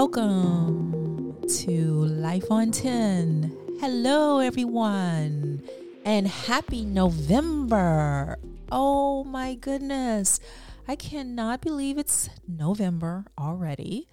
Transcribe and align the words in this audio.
Welcome 0.00 1.34
to 1.64 1.70
Life 2.04 2.48
on 2.48 2.70
10. 2.70 3.76
Hello, 3.80 4.38
everyone, 4.38 5.64
and 6.04 6.28
happy 6.28 6.84
November. 6.84 8.38
Oh 8.70 9.24
my 9.24 9.56
goodness. 9.56 10.38
I 10.86 10.94
cannot 10.94 11.60
believe 11.60 11.98
it's 11.98 12.30
November 12.46 13.24
already. 13.36 14.06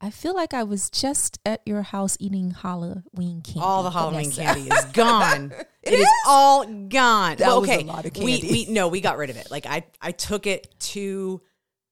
I 0.00 0.08
feel 0.08 0.34
like 0.34 0.54
I 0.54 0.62
was 0.62 0.88
just 0.88 1.38
at 1.44 1.60
your 1.66 1.82
house 1.82 2.16
eating 2.18 2.52
Halloween 2.52 3.42
candy. 3.42 3.60
All 3.60 3.82
the 3.82 3.90
Halloween 3.90 4.30
Vanessa. 4.30 4.40
candy 4.42 4.70
is 4.74 4.84
gone. 4.94 5.52
It 5.82 5.92
it 5.92 5.98
is? 5.98 6.00
is? 6.00 6.12
all 6.26 6.64
gone. 6.64 7.36
That 7.36 7.46
Well, 7.46 7.60
was 7.60 7.68
a 7.68 7.74
okay, 7.74 7.84
lot 7.84 8.06
of 8.06 8.16
we 8.16 8.40
we 8.50 8.66
no, 8.70 8.88
we 8.88 9.02
got 9.02 9.18
rid 9.18 9.28
of 9.28 9.36
it. 9.36 9.50
Like 9.50 9.66
I 9.66 9.84
I 10.00 10.12
took 10.12 10.46
it 10.46 10.74
to 10.80 11.42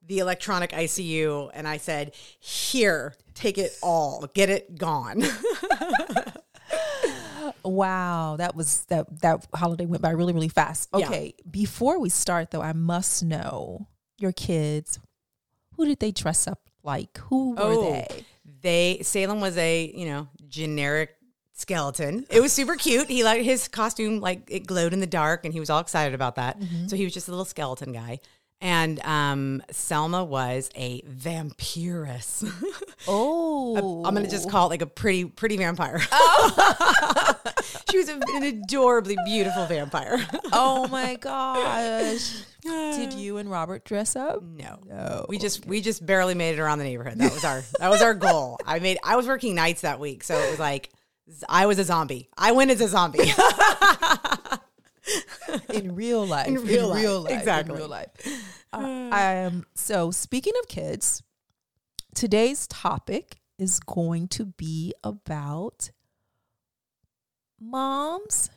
the 0.08 0.18
electronic 0.18 0.70
ICU 0.72 1.50
and 1.54 1.68
I 1.68 1.76
said, 1.76 2.14
"Here, 2.40 3.14
take 3.34 3.56
it 3.58 3.72
all. 3.82 4.26
Get 4.34 4.50
it 4.50 4.76
gone." 4.78 5.22
Wow, 7.64 8.36
that 8.38 8.54
was 8.54 8.84
that 8.86 9.20
that 9.22 9.46
holiday 9.54 9.84
went 9.86 10.02
by 10.02 10.10
really 10.10 10.32
really 10.32 10.48
fast. 10.48 10.88
Yeah. 10.96 11.06
Okay, 11.06 11.34
before 11.50 11.98
we 11.98 12.08
start 12.08 12.50
though, 12.50 12.62
I 12.62 12.72
must 12.72 13.22
know 13.22 13.88
your 14.18 14.32
kids. 14.32 14.98
Who 15.76 15.84
did 15.86 15.98
they 15.98 16.10
dress 16.10 16.46
up 16.46 16.60
like? 16.82 17.16
Who 17.28 17.50
were 17.52 17.60
Oh. 17.62 17.82
they? 17.92 18.24
they 18.62 18.98
Salem 19.02 19.40
was 19.40 19.56
a, 19.56 19.92
you 19.94 20.06
know, 20.06 20.28
generic 20.48 21.10
skeleton. 21.52 22.26
It 22.30 22.40
was 22.40 22.52
super 22.52 22.74
cute. 22.76 23.08
He 23.08 23.22
like 23.24 23.42
his 23.42 23.68
costume 23.68 24.20
like 24.20 24.42
it 24.48 24.66
glowed 24.66 24.92
in 24.92 25.00
the 25.00 25.06
dark 25.06 25.44
and 25.44 25.52
he 25.52 25.60
was 25.60 25.70
all 25.70 25.80
excited 25.80 26.14
about 26.14 26.36
that. 26.36 26.58
Mm-hmm. 26.58 26.86
So 26.88 26.96
he 26.96 27.04
was 27.04 27.12
just 27.14 27.28
a 27.28 27.30
little 27.30 27.44
skeleton 27.44 27.92
guy. 27.92 28.20
And 28.60 28.98
um 29.04 29.62
Selma 29.70 30.24
was 30.24 30.70
a 30.76 31.02
vampiress. 31.02 32.50
Oh, 33.10 34.02
I'm 34.04 34.12
gonna 34.12 34.28
just 34.28 34.50
call 34.50 34.66
it 34.66 34.70
like 34.70 34.82
a 34.82 34.86
pretty, 34.86 35.24
pretty 35.24 35.56
vampire. 35.56 36.00
Oh. 36.10 37.34
she 37.90 37.96
was 37.96 38.08
a, 38.08 38.14
an 38.34 38.42
adorably 38.42 39.16
beautiful 39.24 39.64
vampire. 39.66 40.18
Oh 40.52 40.88
my 40.88 41.14
gosh! 41.14 42.42
did 42.62 43.12
you 43.14 43.36
and 43.38 43.48
Robert 43.50 43.84
dress 43.84 44.16
up? 44.16 44.42
no, 44.42 44.80
No. 44.86 45.26
we 45.28 45.38
just 45.38 45.64
we 45.64 45.80
just 45.80 46.04
barely 46.04 46.34
made 46.34 46.54
it 46.56 46.58
around 46.58 46.78
the 46.78 46.84
neighborhood. 46.84 47.18
That 47.18 47.32
was 47.32 47.44
our 47.44 47.62
that 47.78 47.88
was 47.88 48.02
our 48.02 48.14
goal. 48.14 48.58
I 48.66 48.80
made 48.80 48.98
I 49.04 49.14
was 49.16 49.26
working 49.28 49.54
nights 49.54 49.82
that 49.82 50.00
week, 50.00 50.24
so 50.24 50.36
it 50.36 50.50
was 50.50 50.58
like 50.58 50.90
I 51.48 51.66
was 51.66 51.78
a 51.78 51.84
zombie. 51.84 52.28
I 52.36 52.50
went 52.52 52.72
as 52.72 52.80
a 52.80 52.88
zombie. 52.88 53.30
in 55.72 55.94
real 55.94 56.26
life. 56.26 56.48
In 56.48 56.64
real 56.64 56.88
life, 56.88 57.04
life. 57.24 57.32
exactly. 57.38 57.74
In 57.74 57.78
real 57.80 57.88
life. 57.88 58.08
Uh, 58.72 59.46
um, 59.50 59.66
so, 59.74 60.10
speaking 60.10 60.52
of 60.62 60.68
kids, 60.68 61.22
today's 62.14 62.66
topic 62.66 63.36
is 63.58 63.80
going 63.80 64.28
to 64.28 64.44
be 64.46 64.92
about 65.02 65.90
moms 67.60 68.50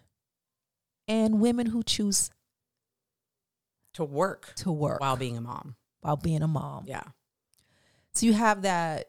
and 1.08 1.40
women 1.40 1.68
who 1.68 1.84
choose 1.84 2.30
to 3.94 4.04
work 4.04 4.54
to 4.56 4.72
work 4.72 5.02
while 5.02 5.18
being 5.18 5.38
a 5.38 5.42
mom. 5.42 5.76
while 6.02 6.16
being 6.18 6.42
a 6.44 6.48
mom. 6.48 6.86
Yeah. 6.88 7.04
So, 8.14 8.26
you 8.26 8.34
have 8.34 8.62
that 8.64 9.06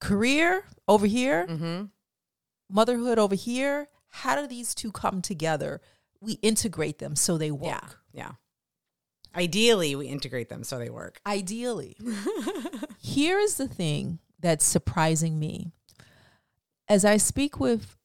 career 0.00 0.64
over 0.88 1.06
here, 1.06 1.46
Mm-hmm. 1.48 1.84
motherhood 2.70 3.18
over 3.18 3.34
here. 3.34 3.88
How 4.16 4.40
do 4.40 4.46
these 4.46 4.74
two 4.74 4.92
come 4.92 5.20
together? 5.20 5.80
We 6.20 6.34
integrate 6.34 6.98
them 6.98 7.16
so 7.16 7.36
they 7.36 7.50
work. 7.50 7.64
Yeah. 7.64 7.88
Yeah. 8.12 8.30
Ideally, 9.34 9.94
we 9.94 10.06
integrate 10.06 10.48
them 10.48 10.64
so 10.64 10.78
they 10.78 10.88
work. 10.88 11.20
Ideally. 11.26 11.98
Here 12.98 13.38
is 13.38 13.58
the 13.58 13.68
thing 13.68 14.20
that's 14.40 14.64
surprising 14.64 15.38
me. 15.38 15.72
As 16.88 17.04
I 17.04 17.18
speak 17.18 17.60
with 17.60 17.96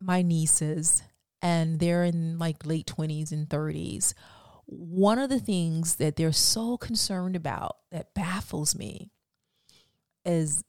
my 0.00 0.22
nieces, 0.22 1.02
and 1.40 1.78
they're 1.78 2.02
in 2.02 2.38
like 2.38 2.66
late 2.66 2.86
20s 2.86 3.30
and 3.30 3.48
30s, 3.48 4.14
one 4.66 5.20
of 5.20 5.30
the 5.30 5.38
things 5.38 5.96
that 5.96 6.16
they're 6.16 6.32
so 6.32 6.76
concerned 6.76 7.36
about 7.36 7.76
that 7.92 8.14
baffles 8.14 8.74
me 8.74 9.12
is 10.24 10.64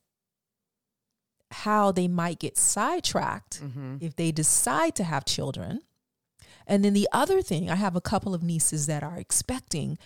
how 1.63 1.91
they 1.91 2.07
might 2.07 2.39
get 2.39 2.57
sidetracked 2.57 3.61
Mm-hmm. 3.63 3.97
if 4.01 4.15
they 4.15 4.31
decide 4.31 4.95
to 4.95 5.03
have 5.03 5.23
children. 5.25 5.81
And 6.67 6.83
then 6.83 6.93
the 6.93 7.07
other 7.11 7.41
thing, 7.41 7.69
I 7.69 7.75
have 7.75 7.95
a 7.95 8.01
couple 8.01 8.33
of 8.33 8.43
nieces 8.43 8.87
that 8.87 9.03
are 9.03 9.17
expecting, 9.17 9.97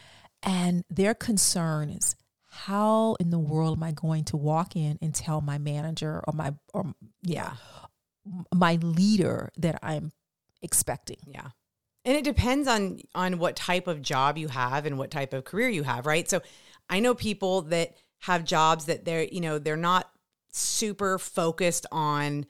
and 0.44 0.84
their 0.90 1.14
concern 1.14 1.90
is 1.90 2.16
how 2.66 3.16
in 3.20 3.30
the 3.30 3.40
world 3.40 3.78
am 3.78 3.84
I 3.84 3.92
going 3.92 4.26
to 4.26 4.38
walk 4.38 4.76
in 4.76 4.98
and 5.02 5.16
tell 5.16 5.40
my 5.42 5.58
manager 5.58 6.22
or 6.28 6.34
my 6.34 6.54
or 6.74 6.94
yeah, 7.22 7.54
my 8.54 8.76
leader 8.82 9.50
that 9.58 9.80
I'm 9.82 10.12
expecting. 10.62 11.18
Yeah. 11.26 11.50
And 12.06 12.18
it 12.18 12.24
depends 12.24 12.68
on 12.68 13.00
on 13.16 13.40
what 13.40 13.56
type 13.56 13.88
of 13.88 14.02
job 14.02 14.38
you 14.38 14.50
have 14.50 14.86
and 14.86 14.98
what 14.98 15.12
type 15.12 15.34
of 15.34 15.46
career 15.46 15.70
you 15.70 15.84
have, 15.84 16.06
right? 16.06 16.30
So 16.30 16.42
I 16.90 17.00
know 17.00 17.14
people 17.14 17.62
that 17.64 17.96
have 18.20 18.44
jobs 18.44 18.86
that 18.86 19.06
they're, 19.06 19.24
you 19.24 19.42
know, 19.42 19.60
they're 19.60 19.78
not 19.78 20.10
super 20.52 21.18
focused 21.18 21.86
on 21.92 22.46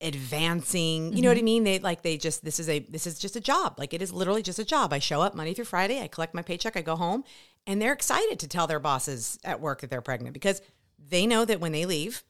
advancing. 0.00 1.12
You 1.12 1.22
know 1.22 1.28
what 1.28 1.38
I 1.38 1.42
mean? 1.42 1.64
They 1.64 1.78
like 1.78 2.02
they 2.02 2.16
just 2.16 2.44
this 2.44 2.58
is 2.58 2.68
a 2.68 2.80
this 2.80 3.06
is 3.06 3.18
just 3.18 3.36
a 3.36 3.40
job. 3.40 3.76
Like 3.78 3.94
it 3.94 4.02
is 4.02 4.12
literally 4.12 4.42
just 4.42 4.58
a 4.58 4.64
job. 4.64 4.92
I 4.92 4.98
show 4.98 5.20
up 5.20 5.34
Monday 5.34 5.54
through 5.54 5.66
Friday, 5.66 6.00
I 6.00 6.08
collect 6.08 6.34
my 6.34 6.42
paycheck, 6.42 6.76
I 6.76 6.82
go 6.82 6.96
home, 6.96 7.24
and 7.66 7.80
they're 7.80 7.92
excited 7.92 8.38
to 8.40 8.48
tell 8.48 8.66
their 8.66 8.80
bosses 8.80 9.38
at 9.44 9.60
work 9.60 9.80
that 9.80 9.90
they're 9.90 10.00
pregnant 10.00 10.34
because 10.34 10.60
they 10.98 11.26
know 11.26 11.44
that 11.44 11.60
when 11.60 11.72
they 11.72 11.86
leave, 11.86 12.24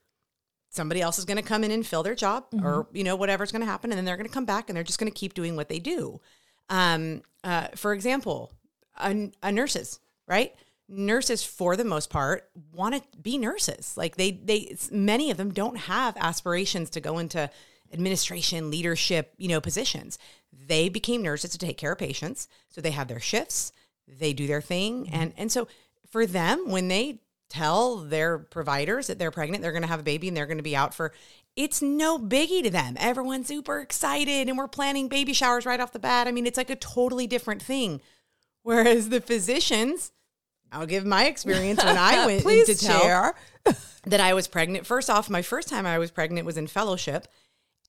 somebody 0.73 1.01
else 1.01 1.19
is 1.19 1.25
going 1.25 1.37
to 1.37 1.43
come 1.43 1.65
in 1.65 1.71
and 1.71 1.87
fill 1.87 2.03
their 2.03 2.15
job 2.15 2.47
or 2.63 2.87
you 2.93 3.05
know 3.05 3.15
whatever's 3.15 3.53
going 3.53 3.61
to 3.61 3.67
happen 3.67 3.91
and 3.91 3.99
then 3.99 4.05
they're 4.05 4.17
going 4.17 4.29
to 4.29 4.33
come 4.33 4.47
back 4.47 4.69
and 4.69 4.77
they're 4.77 4.83
just 4.83 4.99
going 4.99 5.11
to 5.11 5.19
keep 5.19 5.35
doing 5.35 5.55
what 5.55 5.69
they 5.69 5.79
do 5.79 6.21
um, 6.71 7.23
uh, 7.45 7.69
for 7.77 7.93
example 7.93 8.53
a, 8.99 9.31
a 9.43 9.53
nurses 9.53 10.01
right 10.27 10.55
nurses 10.93 11.43
for 11.43 11.77
the 11.77 11.85
most 11.85 12.11
part 12.11 12.49
want 12.73 12.95
to 12.95 13.19
be 13.19 13.39
nurses. 13.39 13.97
Like 13.97 14.17
they 14.17 14.33
they 14.33 14.77
many 14.91 15.31
of 15.31 15.37
them 15.37 15.53
don't 15.53 15.77
have 15.77 16.17
aspirations 16.19 16.91
to 16.91 17.01
go 17.01 17.19
into 17.19 17.51
administration 17.93 18.71
leadership 18.71 19.33
you 19.39 19.49
know 19.49 19.61
positions. 19.61 20.19
They 20.53 20.89
became 20.89 21.23
nurses 21.23 21.51
to 21.53 21.59
take 21.59 21.79
care 21.79 21.93
of 21.93 21.99
patients 21.99 22.49
so 22.69 22.81
they 22.81 22.91
have 22.91 23.09
their 23.09 23.21
shifts 23.21 23.73
they 24.19 24.33
do 24.33 24.47
their 24.47 24.61
thing 24.61 25.05
mm-hmm. 25.05 25.15
and 25.15 25.33
and 25.37 25.53
so 25.53 25.69
for 26.11 26.27
them 26.27 26.69
when 26.69 26.89
they 26.89 27.19
tell 27.49 27.97
their 27.97 28.39
providers 28.39 29.07
that 29.07 29.19
they're 29.19 29.31
pregnant 29.31 29.63
they're 29.63 29.73
going 29.73 29.83
to 29.83 29.89
have 29.89 30.01
a 30.01 30.05
baby 30.05 30.29
and 30.29 30.37
they're 30.37 30.47
going 30.47 30.59
to 30.59 30.63
be 30.63 30.77
out 30.77 30.95
for 30.95 31.13
it's 31.55 31.83
no 31.83 32.19
biggie 32.19 32.63
to 32.63 32.71
them. 32.71 32.97
Everyone's 32.99 33.49
super 33.49 33.81
excited 33.81 34.49
and 34.49 34.57
we're 34.57 34.69
planning 34.69 35.09
baby 35.09 35.35
showers 35.35 35.67
right 35.67 35.81
off 35.81 35.93
the 35.93 35.99
bat. 35.99 36.27
I 36.27 36.33
mean 36.33 36.47
it's 36.47 36.57
like 36.57 36.71
a 36.71 36.77
totally 36.77 37.27
different 37.27 37.63
thing. 37.63 38.01
Whereas 38.63 39.09
the 39.09 39.21
physicians 39.21 40.13
i'll 40.73 40.87
give 40.87 41.05
my 41.05 41.27
experience 41.27 41.83
when 41.83 41.97
i 41.97 42.27
went 42.27 42.43
Please 42.43 42.67
to 42.67 42.87
tell 42.87 43.01
share. 43.01 43.35
that 44.05 44.21
I 44.21 44.35
was 44.35 44.49
pregnant. 44.49 44.87
First 44.87 45.09
off, 45.11 45.31
my 45.31 45.43
first 45.43 45.69
time 45.69 45.87
I 45.87 45.99
was 45.99 46.11
pregnant 46.11 46.47
was 46.47 46.57
in 46.57 46.67
fellowship. 46.67 47.29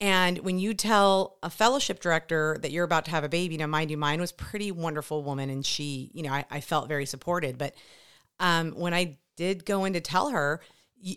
And 0.00 0.38
when 0.38 0.58
you 0.58 0.74
tell 0.74 1.38
a 1.42 1.50
fellowship 1.50 2.00
director 2.00 2.58
that 2.62 2.72
you're 2.72 2.84
about 2.84 3.04
to 3.06 3.10
have 3.12 3.24
a 3.24 3.28
baby, 3.28 3.56
now 3.56 3.66
mind 3.66 3.90
you, 3.90 3.96
mine 3.96 4.20
was 4.20 4.32
pretty 4.32 4.72
wonderful 4.72 5.22
woman 5.22 5.50
and 5.50 5.64
she, 5.64 6.10
you 6.14 6.22
know, 6.22 6.32
I, 6.32 6.44
I 6.50 6.60
felt 6.60 6.88
very 6.88 7.06
supported. 7.06 7.58
But 7.58 7.74
um, 8.40 8.72
when 8.72 8.92
I 8.92 9.18
did 9.36 9.64
go 9.64 9.84
in 9.84 9.92
to 9.92 10.00
tell 10.00 10.30
her, 10.30 10.60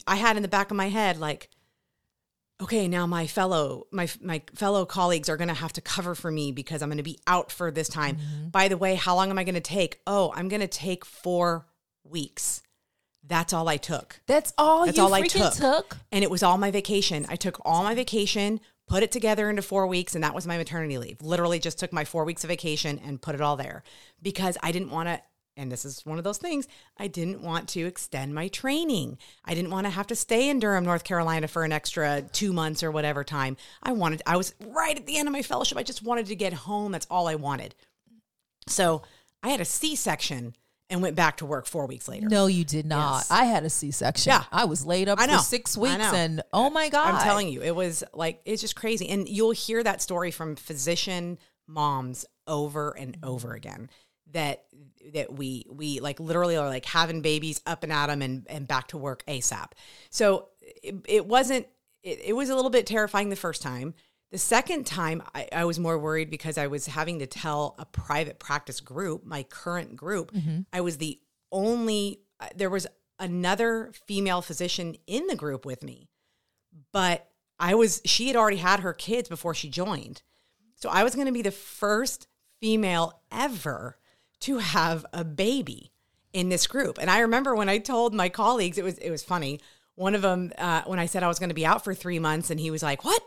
I 0.05 0.15
had 0.15 0.35
in 0.35 0.43
the 0.43 0.47
back 0.47 0.69
of 0.69 0.77
my 0.77 0.89
head 0.89 1.17
like, 1.17 1.49
okay, 2.61 2.87
now 2.87 3.05
my 3.05 3.27
fellow 3.27 3.87
my 3.91 4.09
my 4.21 4.41
fellow 4.55 4.85
colleagues 4.85 5.29
are 5.29 5.37
going 5.37 5.47
to 5.47 5.53
have 5.53 5.73
to 5.73 5.81
cover 5.81 6.15
for 6.15 6.31
me 6.31 6.51
because 6.51 6.81
I'm 6.81 6.89
going 6.89 6.97
to 6.97 7.03
be 7.03 7.19
out 7.27 7.51
for 7.51 7.71
this 7.71 7.89
time. 7.89 8.15
Mm-hmm. 8.17 8.49
By 8.49 8.67
the 8.67 8.77
way, 8.77 8.95
how 8.95 9.15
long 9.15 9.29
am 9.29 9.37
I 9.37 9.43
going 9.43 9.55
to 9.55 9.61
take? 9.61 9.99
Oh, 10.07 10.33
I'm 10.35 10.47
going 10.47 10.61
to 10.61 10.67
take 10.67 11.05
4 11.05 11.65
weeks. 12.03 12.63
That's 13.25 13.51
all 13.53 13.67
I 13.67 13.77
took. 13.77 14.21
That's 14.25 14.53
all 14.57 14.85
That's 14.85 14.97
you 14.97 15.03
all 15.03 15.13
I 15.13 15.27
took. 15.27 15.53
took. 15.53 15.97
And 16.11 16.23
it 16.23 16.31
was 16.31 16.43
all 16.43 16.57
my 16.57 16.71
vacation. 16.71 17.25
I 17.27 17.35
took 17.35 17.59
all 17.65 17.83
my 17.83 17.93
vacation, 17.93 18.61
put 18.87 19.03
it 19.03 19.11
together 19.11 19.49
into 19.49 19.61
four 19.61 19.85
weeks, 19.85 20.15
and 20.15 20.23
that 20.23 20.33
was 20.33 20.47
my 20.47 20.57
maternity 20.57 20.97
leave. 20.97 21.21
Literally 21.21 21.59
just 21.59 21.77
took 21.77 21.91
my 21.91 22.05
four 22.05 22.23
weeks 22.23 22.45
of 22.45 22.47
vacation 22.47 22.99
and 23.05 23.21
put 23.21 23.35
it 23.35 23.41
all 23.41 23.57
there 23.57 23.83
because 24.21 24.57
I 24.63 24.71
didn't 24.71 24.91
want 24.91 25.09
to. 25.09 25.21
And 25.57 25.71
this 25.71 25.83
is 25.83 26.05
one 26.05 26.17
of 26.17 26.23
those 26.23 26.37
things. 26.37 26.67
I 26.97 27.07
didn't 27.07 27.41
want 27.41 27.67
to 27.69 27.81
extend 27.81 28.33
my 28.35 28.47
training. 28.47 29.17
I 29.43 29.55
didn't 29.55 29.71
want 29.71 29.85
to 29.85 29.91
have 29.91 30.07
to 30.07 30.15
stay 30.15 30.49
in 30.49 30.59
Durham, 30.59 30.85
North 30.85 31.03
Carolina 31.03 31.47
for 31.47 31.63
an 31.63 31.71
extra 31.71 32.21
two 32.31 32.53
months 32.53 32.83
or 32.83 32.91
whatever 32.91 33.23
time. 33.23 33.57
I 33.81 33.91
wanted, 33.91 34.21
I 34.25 34.37
was 34.37 34.53
right 34.67 34.95
at 34.95 35.07
the 35.07 35.17
end 35.17 35.27
of 35.27 35.31
my 35.33 35.41
fellowship. 35.41 35.77
I 35.77 35.83
just 35.83 36.03
wanted 36.03 36.27
to 36.27 36.35
get 36.35 36.53
home. 36.53 36.91
That's 36.91 37.07
all 37.09 37.27
I 37.27 37.35
wanted. 37.35 37.75
So 38.67 39.01
I 39.41 39.49
had 39.49 39.59
a 39.59 39.65
C 39.65 39.95
section 39.95 40.55
and 40.89 41.01
went 41.01 41.15
back 41.15 41.37
to 41.37 41.45
work 41.45 41.65
four 41.65 41.85
weeks 41.85 42.07
later. 42.07 42.29
No, 42.29 42.47
you 42.47 42.63
did 42.63 42.85
not. 42.85 43.17
Yes. 43.17 43.31
I 43.31 43.45
had 43.45 43.65
a 43.65 43.69
C 43.69 43.91
section. 43.91 44.31
Yeah. 44.31 44.43
I 44.51 44.65
was 44.65 44.85
laid 44.85 45.09
up 45.09 45.19
I 45.19 45.25
know. 45.25 45.37
for 45.37 45.43
six 45.43 45.77
weeks 45.77 46.13
and 46.13 46.41
oh 46.53 46.69
my 46.69 46.89
God. 46.89 47.15
I'm 47.15 47.23
telling 47.23 47.49
you, 47.49 47.61
it 47.61 47.75
was 47.75 48.03
like 48.13 48.41
it's 48.45 48.61
just 48.61 48.75
crazy. 48.75 49.09
And 49.09 49.27
you'll 49.27 49.51
hear 49.51 49.83
that 49.83 50.01
story 50.01 50.31
from 50.31 50.55
physician 50.55 51.39
moms 51.67 52.25
over 52.47 52.91
and 52.91 53.17
over 53.23 53.53
again. 53.53 53.89
That 54.31 54.65
that 55.13 55.33
we 55.33 55.65
we 55.69 55.99
like 55.99 56.19
literally 56.19 56.57
are 56.57 56.67
like 56.67 56.85
having 56.85 57.21
babies 57.21 57.61
up 57.65 57.83
and 57.83 57.91
at 57.91 58.07
them 58.07 58.21
and 58.21 58.45
and 58.49 58.67
back 58.67 58.87
to 58.89 58.97
work 58.97 59.23
ASAP. 59.27 59.71
So 60.09 60.49
it, 60.61 60.95
it 61.07 61.25
wasn't. 61.25 61.67
It, 62.03 62.21
it 62.25 62.33
was 62.33 62.49
a 62.49 62.55
little 62.55 62.71
bit 62.71 62.85
terrifying 62.85 63.29
the 63.29 63.35
first 63.35 63.61
time. 63.61 63.93
The 64.31 64.37
second 64.37 64.85
time, 64.85 65.23
I, 65.33 65.47
I, 65.53 65.63
was 65.63 65.79
more 65.79 65.97
worried 65.97 66.29
because 66.29 66.57
I 66.57 66.67
was 66.67 66.85
having 66.85 67.19
to 67.19 67.27
tell 67.27 67.75
a 67.79 67.85
private 67.85 68.39
practice 68.39 68.81
group, 68.81 69.25
my 69.25 69.43
current 69.43 69.95
group, 69.95 70.33
mm-hmm. 70.33 70.61
I 70.73 70.81
was 70.81 70.97
the 70.97 71.19
only. 71.51 72.21
Uh, 72.39 72.47
there 72.55 72.69
was 72.69 72.87
another 73.19 73.91
female 74.05 74.41
physician 74.41 74.97
in 75.07 75.27
the 75.27 75.35
group 75.35 75.65
with 75.65 75.83
me, 75.83 76.09
but 76.91 77.29
I 77.59 77.75
was. 77.75 78.01
She 78.05 78.27
had 78.27 78.35
already 78.35 78.57
had 78.57 78.81
her 78.81 78.93
kids 78.93 79.29
before 79.29 79.53
she 79.53 79.69
joined, 79.69 80.21
so 80.75 80.89
I 80.89 81.03
was 81.03 81.15
going 81.15 81.27
to 81.27 81.33
be 81.33 81.41
the 81.41 81.51
first 81.51 82.27
female 82.59 83.21
ever 83.31 83.97
to 84.41 84.57
have 84.59 85.05
a 85.13 85.23
baby 85.23 85.91
in 86.33 86.49
this 86.49 86.67
group. 86.67 86.97
And 86.99 87.09
I 87.09 87.19
remember 87.19 87.55
when 87.55 87.69
I 87.69 87.77
told 87.79 88.13
my 88.13 88.29
colleagues, 88.29 88.77
it 88.77 88.83
was 88.83 88.97
it 88.99 89.09
was 89.09 89.23
funny. 89.23 89.59
One 89.95 90.13
of 90.13 90.21
them, 90.21 90.51
uh, 90.57 90.83
when 90.85 90.99
I 90.99 91.07
said 91.07 91.23
I 91.23 91.27
was 91.27 91.39
going 91.39 91.49
to 91.49 91.55
be 91.55 91.65
out 91.65 91.83
for 91.83 91.95
three 91.95 92.19
months, 92.19 92.51
and 92.51 92.59
he 92.59 92.69
was 92.69 92.83
like, 92.83 93.03
"What? 93.03 93.21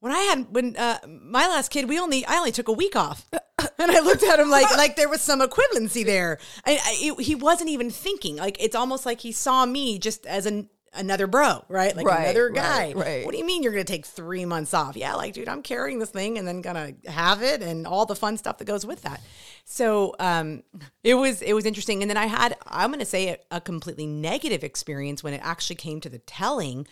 When 0.00 0.12
I 0.12 0.20
had 0.20 0.46
when 0.52 0.76
uh, 0.76 0.98
my 1.06 1.48
last 1.48 1.70
kid, 1.70 1.88
we 1.88 1.98
only 1.98 2.24
I 2.24 2.36
only 2.36 2.52
took 2.52 2.68
a 2.68 2.72
week 2.72 2.94
off." 2.94 3.28
and 3.32 3.90
I 3.90 4.00
looked 4.00 4.22
at 4.22 4.38
him 4.38 4.50
like 4.50 4.70
like 4.76 4.96
there 4.96 5.08
was 5.08 5.20
some 5.20 5.40
equivalency 5.40 6.04
there. 6.04 6.38
I, 6.64 6.72
I, 6.72 6.96
it, 7.00 7.20
he 7.24 7.34
wasn't 7.34 7.70
even 7.70 7.90
thinking. 7.90 8.36
Like 8.36 8.62
it's 8.62 8.76
almost 8.76 9.04
like 9.04 9.20
he 9.20 9.32
saw 9.32 9.66
me 9.66 9.98
just 9.98 10.24
as 10.26 10.46
an 10.46 10.68
another 10.94 11.26
bro, 11.26 11.64
right? 11.68 11.94
Like 11.96 12.06
right, 12.06 12.24
another 12.24 12.50
guy. 12.50 12.92
Right, 12.92 12.96
right. 12.96 13.24
What 13.24 13.32
do 13.32 13.38
you 13.38 13.44
mean 13.44 13.62
you're 13.62 13.72
going 13.72 13.84
to 13.84 13.92
take 13.92 14.06
three 14.06 14.44
months 14.44 14.74
off? 14.74 14.96
Yeah, 14.96 15.14
like, 15.14 15.34
dude, 15.34 15.48
I'm 15.48 15.62
carrying 15.62 15.98
this 15.98 16.10
thing 16.10 16.38
and 16.38 16.46
then 16.46 16.60
gonna 16.60 16.92
have 17.06 17.42
it 17.42 17.62
and 17.62 17.86
all 17.86 18.06
the 18.06 18.16
fun 18.16 18.36
stuff 18.36 18.58
that 18.58 18.64
goes 18.64 18.84
with 18.84 19.02
that. 19.02 19.20
So 19.64 20.14
um, 20.18 20.62
it 21.02 21.14
was 21.14 21.42
it 21.42 21.54
was 21.54 21.66
interesting. 21.66 22.02
And 22.02 22.10
then 22.10 22.16
I 22.16 22.26
had 22.26 22.56
I'm 22.66 22.90
going 22.90 23.00
to 23.00 23.06
say 23.06 23.28
a, 23.28 23.38
a 23.56 23.60
completely 23.60 24.06
negative 24.06 24.64
experience 24.64 25.22
when 25.22 25.34
it 25.34 25.40
actually 25.42 25.76
came 25.76 26.00
to 26.00 26.08
the 26.08 26.18
telling 26.18 26.86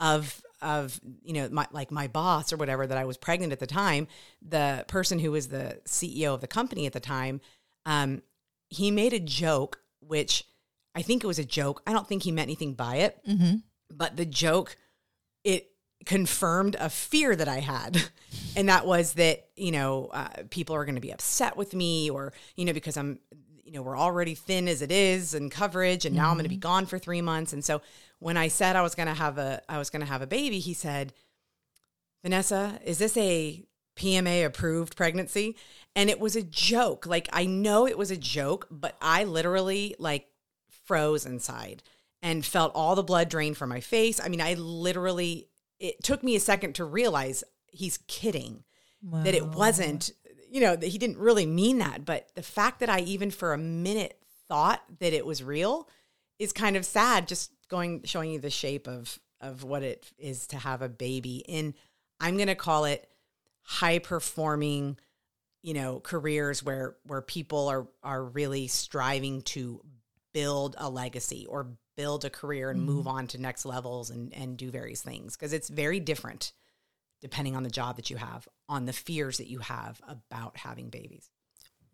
of 0.00 0.42
of 0.62 0.98
you 1.22 1.34
know 1.34 1.48
my 1.50 1.66
like 1.72 1.90
my 1.90 2.08
boss 2.08 2.52
or 2.52 2.56
whatever 2.56 2.86
that 2.86 2.96
I 2.98 3.04
was 3.04 3.16
pregnant 3.16 3.52
at 3.52 3.60
the 3.60 3.66
time. 3.66 4.08
The 4.40 4.84
person 4.88 5.18
who 5.18 5.32
was 5.32 5.48
the 5.48 5.80
CEO 5.86 6.34
of 6.34 6.40
the 6.40 6.46
company 6.46 6.86
at 6.86 6.92
the 6.92 7.00
time, 7.00 7.40
um, 7.84 8.22
he 8.68 8.90
made 8.90 9.12
a 9.12 9.20
joke 9.20 9.80
which 10.00 10.44
I 10.94 11.02
think 11.02 11.24
it 11.24 11.26
was 11.26 11.38
a 11.38 11.44
joke. 11.44 11.82
I 11.86 11.92
don't 11.92 12.06
think 12.06 12.22
he 12.22 12.32
meant 12.32 12.46
anything 12.46 12.74
by 12.74 12.96
it, 12.96 13.20
mm-hmm. 13.28 13.56
but 13.90 14.16
the 14.16 14.26
joke 14.26 14.76
it 15.42 15.70
confirmed 16.06 16.76
a 16.78 16.88
fear 16.90 17.34
that 17.34 17.48
I 17.48 17.60
had, 17.60 18.02
and 18.56 18.68
that 18.68 18.86
was 18.86 19.14
that 19.14 19.48
you 19.56 19.72
know 19.72 20.10
uh, 20.12 20.28
people 20.50 20.76
are 20.76 20.84
going 20.84 20.94
to 20.94 21.00
be 21.00 21.12
upset 21.12 21.56
with 21.56 21.74
me, 21.74 22.10
or 22.10 22.32
you 22.56 22.64
know 22.64 22.72
because 22.72 22.96
I'm 22.96 23.18
you 23.64 23.72
know 23.72 23.82
we're 23.82 23.98
already 23.98 24.34
thin 24.34 24.68
as 24.68 24.82
it 24.82 24.92
is 24.92 25.34
and 25.34 25.50
coverage, 25.50 26.04
and 26.04 26.14
now 26.14 26.22
mm-hmm. 26.22 26.30
I'm 26.30 26.36
going 26.36 26.44
to 26.44 26.50
be 26.50 26.56
gone 26.56 26.86
for 26.86 26.98
three 26.98 27.22
months, 27.22 27.52
and 27.52 27.64
so 27.64 27.82
when 28.18 28.36
I 28.36 28.48
said 28.48 28.76
I 28.76 28.82
was 28.82 28.94
going 28.94 29.08
to 29.08 29.14
have 29.14 29.38
a 29.38 29.60
I 29.68 29.78
was 29.78 29.90
going 29.90 30.00
to 30.00 30.08
have 30.08 30.22
a 30.22 30.26
baby, 30.26 30.58
he 30.58 30.74
said, 30.74 31.12
Vanessa, 32.22 32.78
is 32.84 32.98
this 32.98 33.16
a 33.16 33.62
PMA 33.96 34.46
approved 34.46 34.96
pregnancy? 34.96 35.56
And 35.94 36.10
it 36.10 36.18
was 36.18 36.34
a 36.34 36.42
joke. 36.42 37.06
Like 37.06 37.28
I 37.32 37.46
know 37.46 37.86
it 37.86 37.98
was 37.98 38.10
a 38.10 38.16
joke, 38.16 38.66
but 38.70 38.96
I 39.00 39.24
literally 39.24 39.94
like 39.98 40.26
froze 40.84 41.26
inside 41.26 41.82
and 42.22 42.44
felt 42.44 42.72
all 42.74 42.94
the 42.94 43.02
blood 43.02 43.28
drain 43.28 43.54
from 43.54 43.68
my 43.68 43.80
face. 43.80 44.20
I 44.22 44.28
mean, 44.28 44.40
I 44.40 44.54
literally, 44.54 45.48
it 45.78 46.02
took 46.02 46.22
me 46.22 46.36
a 46.36 46.40
second 46.40 46.74
to 46.76 46.84
realize 46.84 47.44
he's 47.66 47.98
kidding, 48.08 48.64
wow. 49.02 49.22
that 49.22 49.34
it 49.34 49.46
wasn't, 49.46 50.10
you 50.50 50.60
know, 50.60 50.74
that 50.74 50.86
he 50.86 50.98
didn't 50.98 51.18
really 51.18 51.46
mean 51.46 51.78
that. 51.78 52.04
But 52.04 52.28
the 52.34 52.42
fact 52.42 52.80
that 52.80 52.88
I 52.88 53.00
even 53.00 53.30
for 53.30 53.52
a 53.52 53.58
minute 53.58 54.18
thought 54.48 54.82
that 55.00 55.12
it 55.12 55.26
was 55.26 55.42
real 55.42 55.88
is 56.38 56.52
kind 56.52 56.76
of 56.76 56.84
sad, 56.84 57.28
just 57.28 57.50
going, 57.68 58.02
showing 58.04 58.30
you 58.30 58.38
the 58.38 58.50
shape 58.50 58.88
of, 58.88 59.18
of 59.40 59.64
what 59.64 59.82
it 59.82 60.10
is 60.18 60.46
to 60.48 60.56
have 60.56 60.80
a 60.80 60.88
baby 60.88 61.44
in, 61.46 61.74
I'm 62.20 62.36
going 62.36 62.48
to 62.48 62.54
call 62.54 62.86
it 62.86 63.06
high 63.62 63.98
performing 63.98 64.98
you 65.64 65.72
know 65.72 65.98
careers 65.98 66.62
where 66.62 66.96
where 67.04 67.22
people 67.22 67.68
are 67.68 67.88
are 68.02 68.22
really 68.22 68.68
striving 68.68 69.40
to 69.40 69.80
build 70.34 70.76
a 70.76 70.90
legacy 70.90 71.46
or 71.48 71.68
build 71.96 72.24
a 72.24 72.30
career 72.30 72.70
and 72.70 72.80
mm-hmm. 72.80 72.90
move 72.90 73.06
on 73.06 73.26
to 73.28 73.40
next 73.40 73.64
levels 73.64 74.10
and 74.10 74.34
and 74.34 74.58
do 74.58 74.70
various 74.70 75.00
things 75.00 75.36
because 75.36 75.54
it's 75.54 75.70
very 75.70 76.00
different 76.00 76.52
depending 77.22 77.56
on 77.56 77.62
the 77.62 77.70
job 77.70 77.96
that 77.96 78.10
you 78.10 78.16
have 78.16 78.46
on 78.68 78.84
the 78.84 78.92
fears 78.92 79.38
that 79.38 79.48
you 79.48 79.60
have 79.60 80.00
about 80.06 80.56
having 80.58 80.90
babies 80.90 81.30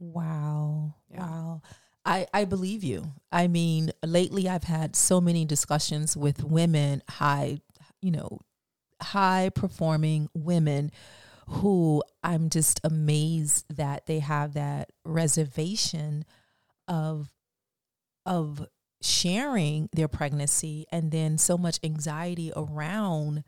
wow 0.01 0.95
yeah. 1.11 1.21
wow 1.21 1.63
I, 2.03 2.27
I 2.33 2.47
believe 2.47 2.83
you. 2.83 3.13
I 3.31 3.47
mean, 3.47 3.93
lately 4.05 4.49
I've 4.49 4.65
had 4.65 4.97
so 4.97 5.21
many 5.21 5.45
discussions 5.45 6.17
with 6.17 6.43
women, 6.43 7.03
high, 7.09 7.61
you 8.01 8.11
know, 8.11 8.41
high 9.03 9.51
performing 9.55 10.31
women 10.35 10.93
who 11.47 12.03
I'm 12.23 12.49
just 12.49 12.81
amazed 12.85 13.77
that 13.77 14.07
they 14.07 14.21
have 14.21 14.55
that 14.55 14.91
reservation 15.05 16.25
of 16.89 17.29
of 18.31 18.65
sharing 19.03 19.89
their 19.93 20.09
pregnancy 20.09 20.87
and 20.93 21.11
then 21.11 21.37
so 21.37 21.59
much 21.59 21.81
anxiety 21.83 22.53
around 22.55 23.43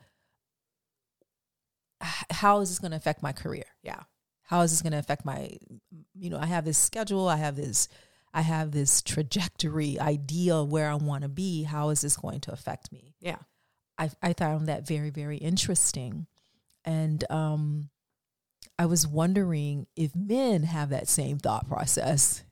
how 2.31 2.61
is 2.61 2.69
this 2.69 2.81
going 2.81 2.91
to 2.91 2.97
affect 2.97 3.23
my 3.23 3.33
career? 3.33 3.65
Yeah. 3.83 4.01
How 4.43 4.63
is 4.63 4.73
this 4.73 4.83
going 4.83 4.93
to 4.93 4.99
affect 4.99 5.25
my 5.25 5.57
you 6.15 6.31
know, 6.31 6.39
I 6.39 6.47
have 6.47 6.65
this 6.65 6.77
schedule, 6.77 7.29
I 7.29 7.37
have 7.37 7.55
this 7.57 7.89
I 8.35 8.43
have 8.43 8.73
this 8.73 9.03
trajectory 9.03 10.01
idea 10.01 10.65
where 10.65 10.91
I 10.91 10.95
want 10.95 11.23
to 11.23 11.29
be. 11.29 11.63
How 11.63 11.91
is 11.91 12.01
this 12.01 12.17
going 12.17 12.41
to 12.41 12.53
affect 12.53 12.91
me? 12.91 13.15
Yeah. 13.21 13.39
I 13.99 14.11
I 14.21 14.33
found 14.33 14.67
that 14.67 14.87
very 14.87 15.11
very 15.11 15.37
interesting. 15.37 16.27
And 16.85 17.25
um 17.31 17.91
I 18.81 18.87
was 18.87 19.07
wondering 19.07 19.87
if 19.95 20.17
men 20.17 20.65
have 20.65 20.89
that 20.89 21.07
same 21.07 21.39
thought 21.39 21.69
process 21.69 22.43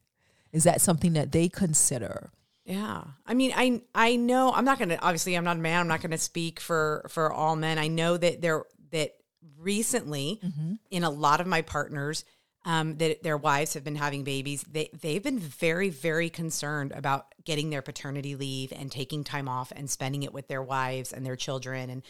is 0.52 0.64
that 0.64 0.80
something 0.80 1.12
that 1.14 1.32
they 1.32 1.48
consider? 1.48 2.30
Yeah. 2.64 3.02
I 3.26 3.34
mean, 3.34 3.52
I 3.54 3.82
I 3.94 4.16
know 4.16 4.52
I'm 4.52 4.64
not 4.64 4.78
going 4.78 4.90
to 4.90 5.00
obviously 5.00 5.34
I'm 5.34 5.44
not 5.44 5.56
a 5.56 5.60
man, 5.60 5.80
I'm 5.80 5.88
not 5.88 6.02
going 6.02 6.10
to 6.12 6.18
speak 6.18 6.60
for 6.60 7.06
for 7.08 7.32
all 7.32 7.56
men. 7.56 7.78
I 7.78 7.88
know 7.88 8.16
that 8.16 8.40
there 8.40 8.64
that 8.92 9.12
recently 9.58 10.40
mm-hmm. 10.44 10.74
in 10.90 11.04
a 11.04 11.10
lot 11.10 11.40
of 11.40 11.46
my 11.46 11.62
partners 11.62 12.24
um, 12.64 12.98
that 12.98 13.22
their 13.22 13.38
wives 13.38 13.74
have 13.74 13.84
been 13.84 13.96
having 13.96 14.22
babies, 14.22 14.62
they 14.70 14.90
they've 15.00 15.22
been 15.22 15.38
very 15.38 15.88
very 15.88 16.28
concerned 16.28 16.92
about 16.92 17.26
getting 17.44 17.70
their 17.70 17.82
paternity 17.82 18.36
leave 18.36 18.72
and 18.72 18.92
taking 18.92 19.24
time 19.24 19.48
off 19.48 19.72
and 19.74 19.90
spending 19.90 20.22
it 20.22 20.32
with 20.32 20.46
their 20.46 20.62
wives 20.62 21.12
and 21.12 21.24
their 21.24 21.36
children 21.36 21.90
and 21.90 22.02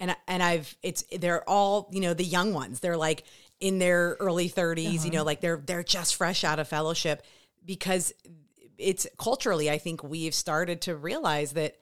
and 0.00 0.16
and 0.26 0.42
I've 0.42 0.76
it's 0.82 1.04
they're 1.18 1.48
all 1.48 1.88
you 1.92 2.00
know 2.00 2.14
the 2.14 2.24
young 2.24 2.54
ones. 2.54 2.80
They're 2.80 2.96
like 2.96 3.24
in 3.60 3.78
their 3.78 4.16
early 4.18 4.48
30s, 4.48 4.86
uh-huh. 4.86 5.04
you 5.04 5.10
know, 5.10 5.22
like 5.22 5.40
they're 5.40 5.62
they're 5.64 5.84
just 5.84 6.16
fresh 6.16 6.42
out 6.44 6.58
of 6.58 6.66
fellowship 6.66 7.22
because 7.64 8.12
it's 8.78 9.06
culturally, 9.18 9.70
I 9.70 9.78
think 9.78 10.02
we've 10.02 10.34
started 10.34 10.80
to 10.82 10.96
realize 10.96 11.52
that 11.52 11.76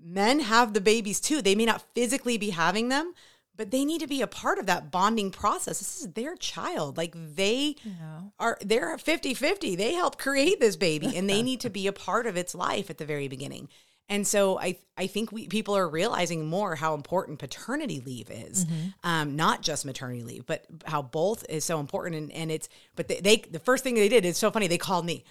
men 0.00 0.40
have 0.40 0.74
the 0.74 0.80
babies 0.80 1.20
too. 1.20 1.42
They 1.42 1.54
may 1.54 1.66
not 1.66 1.84
physically 1.94 2.38
be 2.38 2.50
having 2.50 2.88
them, 2.88 3.14
but 3.56 3.70
they 3.70 3.84
need 3.84 4.00
to 4.00 4.06
be 4.06 4.22
a 4.22 4.26
part 4.26 4.58
of 4.58 4.66
that 4.66 4.90
bonding 4.90 5.30
process. 5.30 5.80
This 5.80 6.00
is 6.00 6.12
their 6.12 6.36
child. 6.36 6.96
Like 6.96 7.14
they 7.16 7.76
yeah. 7.84 8.20
are 8.38 8.58
they're 8.60 8.96
50-50. 8.96 9.76
They 9.76 9.94
help 9.94 10.18
create 10.18 10.60
this 10.60 10.76
baby 10.76 11.16
and 11.16 11.28
they 11.28 11.42
need 11.48 11.60
to 11.60 11.70
be 11.70 11.86
a 11.86 11.92
part 11.92 12.26
of 12.26 12.36
its 12.36 12.54
life 12.54 12.90
at 12.90 12.98
the 12.98 13.06
very 13.06 13.28
beginning. 13.28 13.68
And 14.08 14.26
so 14.26 14.58
I 14.58 14.78
I 14.96 15.06
think 15.06 15.32
we 15.32 15.46
people 15.48 15.76
are 15.76 15.88
realizing 15.88 16.46
more 16.46 16.74
how 16.74 16.94
important 16.94 17.38
paternity 17.38 18.00
leave 18.00 18.30
is, 18.30 18.64
mm-hmm. 18.64 18.88
um, 19.04 19.36
not 19.36 19.62
just 19.62 19.84
maternity 19.84 20.22
leave, 20.22 20.46
but 20.46 20.64
how 20.86 21.02
both 21.02 21.44
is 21.48 21.64
so 21.64 21.78
important. 21.78 22.16
And, 22.16 22.32
and 22.32 22.50
it's 22.50 22.68
but 22.96 23.08
they, 23.08 23.20
they 23.20 23.36
the 23.36 23.58
first 23.58 23.84
thing 23.84 23.94
they 23.94 24.08
did 24.08 24.24
is 24.24 24.38
so 24.38 24.50
funny. 24.50 24.66
They 24.66 24.78
called 24.78 25.04
me, 25.04 25.24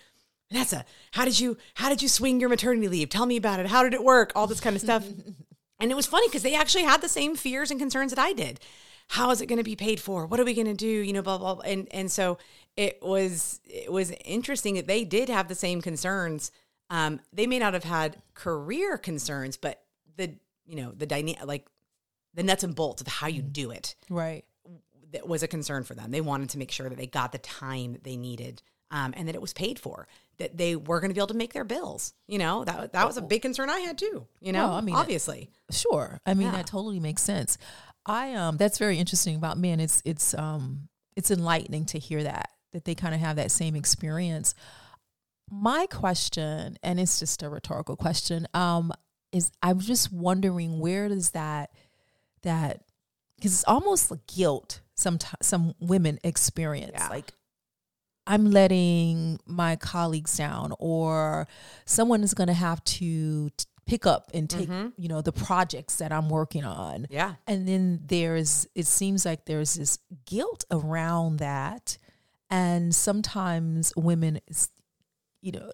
Vanessa. 0.51 0.85
How 1.11 1.25
did 1.25 1.39
you 1.39 1.57
how 1.73 1.89
did 1.89 2.03
you 2.03 2.07
swing 2.07 2.39
your 2.39 2.49
maternity 2.49 2.87
leave? 2.87 3.09
Tell 3.09 3.25
me 3.25 3.37
about 3.37 3.59
it. 3.59 3.67
How 3.67 3.81
did 3.83 3.93
it 3.93 4.03
work? 4.03 4.31
All 4.35 4.45
this 4.45 4.61
kind 4.61 4.75
of 4.75 4.81
stuff. 4.81 5.05
and 5.79 5.91
it 5.91 5.95
was 5.95 6.05
funny 6.05 6.27
because 6.27 6.43
they 6.43 6.55
actually 6.55 6.83
had 6.83 7.01
the 7.01 7.09
same 7.09 7.35
fears 7.35 7.71
and 7.71 7.79
concerns 7.79 8.13
that 8.13 8.19
I 8.19 8.33
did. 8.33 8.59
How 9.09 9.31
is 9.31 9.41
it 9.41 9.47
going 9.47 9.57
to 9.57 9.63
be 9.63 9.75
paid 9.75 9.99
for? 9.99 10.25
What 10.25 10.39
are 10.39 10.45
we 10.45 10.53
going 10.53 10.67
to 10.67 10.73
do? 10.73 10.87
You 10.87 11.13
know, 11.13 11.21
blah, 11.23 11.39
blah 11.39 11.55
blah. 11.55 11.63
And 11.63 11.87
and 11.91 12.11
so 12.11 12.37
it 12.75 12.99
was 13.01 13.59
it 13.65 13.91
was 13.91 14.11
interesting 14.23 14.75
that 14.75 14.85
they 14.85 15.03
did 15.03 15.29
have 15.29 15.47
the 15.47 15.55
same 15.55 15.81
concerns 15.81 16.51
um, 16.89 17.19
they 17.33 17.47
may 17.47 17.59
not 17.59 17.73
have 17.73 17.83
had 17.83 18.21
career 18.33 18.97
concerns, 18.97 19.57
but 19.57 19.81
the 20.15 20.35
you 20.65 20.75
know 20.75 20.91
the 20.91 21.05
dynamic 21.05 21.45
like 21.45 21.67
the 22.33 22.43
nuts 22.43 22.63
and 22.63 22.75
bolts 22.75 23.01
of 23.01 23.07
how 23.07 23.27
you 23.27 23.41
mm. 23.41 23.51
do 23.51 23.71
it, 23.71 23.95
right, 24.09 24.45
that 25.11 25.27
was 25.27 25.43
a 25.43 25.47
concern 25.47 25.83
for 25.83 25.95
them. 25.95 26.11
They 26.11 26.21
wanted 26.21 26.49
to 26.51 26.57
make 26.57 26.71
sure 26.71 26.89
that 26.89 26.97
they 26.97 27.07
got 27.07 27.31
the 27.31 27.37
time 27.39 27.93
that 27.93 28.03
they 28.03 28.15
needed, 28.15 28.61
um, 28.91 29.13
and 29.17 29.27
that 29.27 29.35
it 29.35 29.41
was 29.41 29.53
paid 29.53 29.79
for. 29.79 30.07
That 30.37 30.55
they 30.55 30.75
were 30.75 30.99
going 30.99 31.09
to 31.09 31.15
be 31.15 31.19
able 31.19 31.27
to 31.27 31.33
make 31.33 31.53
their 31.53 31.63
bills. 31.63 32.13
You 32.27 32.37
know 32.37 32.63
that 32.63 32.93
that 32.93 33.07
was 33.07 33.17
a 33.17 33.21
big 33.21 33.41
concern 33.41 33.69
I 33.69 33.79
had 33.79 33.97
too. 33.97 34.27
You 34.39 34.53
know, 34.53 34.67
well, 34.67 34.75
I 34.75 34.81
mean, 34.81 34.95
obviously, 34.95 35.49
sure. 35.71 36.19
I 36.25 36.33
mean, 36.33 36.47
yeah. 36.47 36.53
that 36.53 36.67
totally 36.67 36.99
makes 36.99 37.21
sense. 37.21 37.57
I 38.05 38.33
um, 38.35 38.57
that's 38.57 38.77
very 38.77 38.97
interesting 38.97 39.35
about 39.35 39.57
men. 39.57 39.79
It's 39.79 40.01
it's 40.05 40.33
um, 40.33 40.87
it's 41.15 41.31
enlightening 41.31 41.85
to 41.87 41.99
hear 41.99 42.23
that 42.23 42.51
that 42.73 42.85
they 42.85 42.95
kind 42.95 43.13
of 43.13 43.19
have 43.21 43.35
that 43.35 43.51
same 43.51 43.75
experience. 43.75 44.55
My 45.49 45.85
question, 45.87 46.77
and 46.83 46.99
it's 46.99 47.19
just 47.19 47.41
a 47.43 47.49
rhetorical 47.49 47.95
question, 47.95 48.47
um, 48.53 48.91
is 49.31 49.51
I'm 49.61 49.79
just 49.79 50.11
wondering 50.11 50.79
where 50.79 51.07
does 51.09 51.31
that 51.31 51.71
that 52.43 52.81
because 53.35 53.51
it's 53.53 53.63
almost 53.67 54.09
like 54.11 54.25
guilt 54.27 54.81
some 54.95 55.19
some 55.41 55.73
women 55.79 56.17
experience 56.23 56.91
Yeah. 56.93 57.09
like 57.09 57.33
I'm 58.25 58.51
letting 58.51 59.39
my 59.45 59.75
colleagues 59.75 60.37
down 60.37 60.73
or 60.79 61.47
someone 61.85 62.23
is 62.23 62.33
going 62.33 62.47
to 62.47 62.53
have 62.53 62.83
to 62.85 63.49
t- 63.49 63.65
pick 63.85 64.05
up 64.05 64.31
and 64.33 64.49
take 64.49 64.69
you 64.97 65.07
know 65.09 65.21
the 65.21 65.31
projects 65.33 65.97
that 65.97 66.11
I'm 66.13 66.29
working 66.29 66.63
on 66.63 67.07
Yeah. 67.09 67.35
and 67.47 67.67
then 67.67 68.01
there's 68.05 68.65
it 68.75 68.85
seems 68.85 69.25
like 69.25 69.45
there's 69.45 69.75
this 69.75 69.99
guilt 70.25 70.63
around 70.71 71.37
that 71.39 71.97
and 72.49 72.93
sometimes 72.95 73.93
women 73.97 74.39
you 75.41 75.51
know 75.51 75.71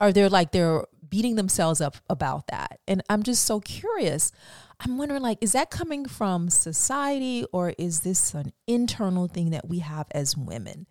are 0.00 0.12
there 0.12 0.28
like 0.28 0.52
they're 0.52 0.84
beating 1.08 1.36
themselves 1.36 1.80
up 1.80 1.96
about 2.10 2.46
that 2.48 2.80
and 2.88 3.02
i'm 3.08 3.22
just 3.22 3.44
so 3.44 3.60
curious 3.60 4.32
i'm 4.80 4.98
wondering 4.98 5.22
like 5.22 5.38
is 5.40 5.52
that 5.52 5.70
coming 5.70 6.06
from 6.06 6.48
society 6.50 7.44
or 7.52 7.72
is 7.78 8.00
this 8.00 8.34
an 8.34 8.52
internal 8.66 9.28
thing 9.28 9.50
that 9.50 9.68
we 9.68 9.78
have 9.78 10.06
as 10.10 10.36
women 10.36 10.86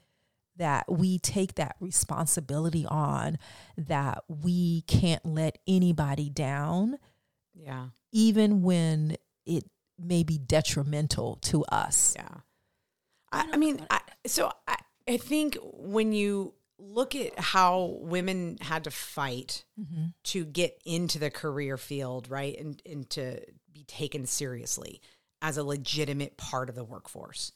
that 0.58 0.90
we 0.90 1.20
take 1.20 1.56
that 1.56 1.76
responsibility 1.82 2.86
on 2.86 3.38
that 3.78 4.24
we 4.30 4.82
can't 4.84 5.26
let 5.26 5.58
anybody 5.68 6.30
down 6.30 6.98
Yeah. 7.54 7.88
even 8.14 8.62
when 8.62 9.18
it 9.46 9.66
may 10.00 10.24
be 10.24 10.38
detrimental 10.38 11.38
to 11.42 11.64
us. 11.66 12.16
Yeah. 12.18 12.38
I, 13.32 13.50
I 13.54 13.58
mean, 13.58 13.86
I, 13.90 14.00
so 14.26 14.52
I, 14.68 14.76
I 15.08 15.18
think 15.18 15.58
when 15.62 16.12
you 16.14 16.54
look 16.78 17.16
at 17.16 17.38
how 17.40 17.98
women 18.02 18.58
had 18.62 18.84
to 18.84 18.92
fight 18.92 19.64
to 20.26 20.46
get 20.46 20.82
into 20.86 21.20
the 21.20 21.30
career 21.30 21.78
field, 21.78 22.30
right, 22.30 22.58
and, 22.60 22.82
and 22.86 23.10
to 23.12 23.40
be 23.74 23.84
taken 23.84 24.26
seriously 24.26 25.02
as 25.42 25.58
a 25.58 25.64
legitimate 25.64 26.38
part 26.38 26.70
of 26.70 26.76
the 26.76 26.84
workforce, 26.84 27.52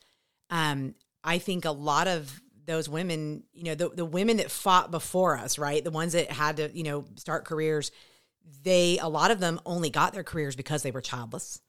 um, 0.49 0.95
I 1.23 1.37
think 1.37 1.65
a 1.65 1.71
lot 1.71 2.07
of 2.07 2.41
those 2.65 2.87
women, 2.87 3.43
you 3.53 3.63
know, 3.63 3.75
the, 3.75 3.89
the 3.89 4.05
women 4.05 4.37
that 4.37 4.51
fought 4.51 4.91
before 4.91 5.37
us, 5.37 5.57
right, 5.57 5.83
the 5.83 5.91
ones 5.91 6.13
that 6.13 6.31
had 6.31 6.57
to, 6.57 6.69
you 6.75 6.83
know, 6.83 7.05
start 7.15 7.45
careers, 7.45 7.91
they, 8.63 8.99
a 8.99 9.09
lot 9.09 9.31
of 9.31 9.39
them 9.39 9.59
only 9.65 9.89
got 9.89 10.13
their 10.13 10.23
careers 10.23 10.55
because 10.55 10.83
they 10.83 10.91
were 10.91 11.01
childless. 11.01 11.61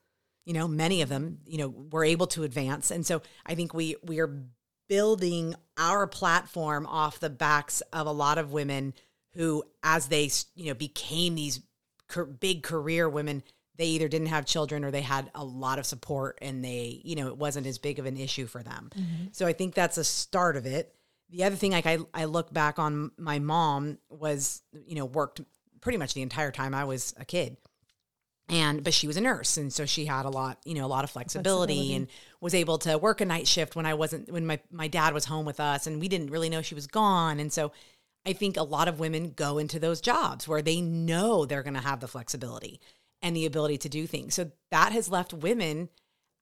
You 0.47 0.55
know 0.55 0.67
many 0.67 1.03
of 1.03 1.09
them 1.09 1.39
you 1.47 1.59
know 1.59 1.69
were 1.69 2.05
able 2.05 2.27
to 2.29 2.43
advance. 2.43 2.91
And 2.91 3.07
so 3.07 3.23
i 3.47 3.55
think 3.55 3.75
we 3.75 3.95
we 4.03 4.21
are 4.21 4.43
building 4.91 5.55
our 5.79 6.05
platform 6.09 6.85
off 6.85 7.21
the 7.21 7.31
backs 7.31 7.81
of 7.93 8.09
a 8.09 8.13
lot 8.13 8.39
of 8.39 8.53
women 8.53 8.93
who 9.35 9.63
as 9.85 10.09
they 10.09 10.29
you 10.57 10.67
know 10.67 10.75
became 10.75 11.37
these 11.37 11.61
big 12.41 12.65
career 12.65 13.09
women 13.09 13.41
they 13.77 13.87
either 13.87 14.09
didn't 14.09 14.27
have 14.27 14.45
children 14.45 14.85
or 14.85 14.91
they 14.91 15.01
had 15.01 15.31
a 15.37 15.45
lot 15.45 15.79
of 15.79 15.87
support 15.87 16.37
and 16.43 16.65
they 16.65 17.01
you 17.05 17.15
know 17.15 17.29
it 17.29 17.37
wasn't 17.37 17.69
as 17.69 17.79
big 17.79 18.01
of 18.01 18.05
an 18.05 18.17
issue 18.17 18.47
for 18.47 18.65
them. 18.65 18.91
Mm-hmm. 18.95 19.27
So 19.31 19.47
i 19.47 19.53
think 19.53 19.75
that's 19.75 19.97
a 19.97 20.05
start 20.05 20.57
of 20.57 20.67
it. 20.67 20.93
The 21.31 21.45
other 21.45 21.55
thing 21.55 21.71
like 21.71 21.87
I, 21.87 21.99
I 22.13 22.25
look 22.25 22.53
back 22.53 22.81
on 22.81 23.13
my 23.17 23.39
mom 23.39 23.99
was 24.09 24.61
you 24.73 24.97
know 24.97 25.05
worked 25.05 25.41
pretty 25.81 25.99
much 25.99 26.15
the 26.15 26.23
entire 26.23 26.51
time 26.51 26.75
i 26.75 26.85
was 26.85 27.15
a 27.17 27.25
kid 27.25 27.57
and 28.51 28.83
but 28.83 28.93
she 28.93 29.07
was 29.07 29.17
a 29.17 29.21
nurse 29.21 29.57
and 29.57 29.73
so 29.73 29.87
she 29.87 30.05
had 30.05 30.27
a 30.27 30.29
lot 30.29 30.59
you 30.65 30.75
know 30.75 30.85
a 30.85 30.89
lot 30.89 31.05
of 31.05 31.11
flexibility, 31.11 31.75
Flexibility. 31.75 31.95
and 31.95 32.09
was 32.41 32.55
able 32.55 32.79
to 32.79 32.99
work 32.99 33.21
a 33.21 33.25
night 33.25 33.47
shift 33.47 33.77
when 33.77 33.87
i 33.87 33.95
wasn't 33.95 34.31
when 34.31 34.47
my, 34.47 34.59
my 34.71 34.89
dad 34.89 35.15
was 35.15 35.25
home 35.25 35.47
with 35.47 35.61
us 35.61 35.87
and 35.87 36.01
we 36.01 36.09
didn't 36.09 36.31
really 36.31 36.49
know 36.49 36.63
she 36.63 36.75
was 36.75 36.87
gone. 36.87 37.41
And 37.41 37.53
so 37.53 37.73
i 38.27 38.33
think 38.33 38.57
a 38.57 38.63
lot 38.63 38.89
of 38.89 39.01
women 39.01 39.33
go 39.35 39.59
into 39.59 39.79
those 39.79 40.01
jobs 40.01 40.47
where 40.47 40.63
they 40.63 40.81
know 40.81 41.47
they're 41.47 41.63
going 41.63 41.75
to 41.75 41.81
have 41.81 42.01
the 42.01 42.09
flexibility 42.09 42.81
and 43.23 43.37
the 43.37 43.47
ability 43.47 43.79
to 43.79 43.89
do 43.89 44.07
things. 44.07 44.35
So 44.35 44.51
that 44.71 44.93
has 44.93 45.09
left 45.09 45.33
women 45.33 45.91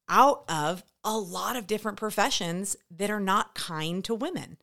out 0.09 0.45
of 0.49 0.85
a 1.05 1.19
lot 1.19 1.57
of 1.57 1.67
different 1.67 1.99
professions 1.99 2.77
that 2.91 3.11
are 3.11 3.21
not 3.21 3.55
kind 3.55 4.05
to 4.05 4.15
women. 4.15 4.57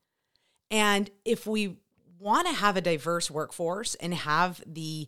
And 0.72 1.10
if 1.24 1.46
we 1.46 1.78
want 2.20 2.48
to 2.48 2.54
have 2.54 2.78
a 2.78 2.82
diverse 2.82 3.30
workforce 3.30 3.96
and 3.96 4.14
have 4.14 4.64
the 4.66 5.08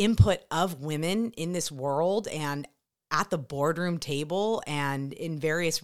input 0.00 0.40
of 0.50 0.82
women 0.82 1.30
in 1.32 1.52
this 1.52 1.70
world 1.70 2.28
and 2.28 2.66
at 3.10 3.30
the 3.30 3.38
boardroom 3.38 3.98
table 3.98 4.62
and 4.66 5.12
in 5.12 5.38
various 5.38 5.82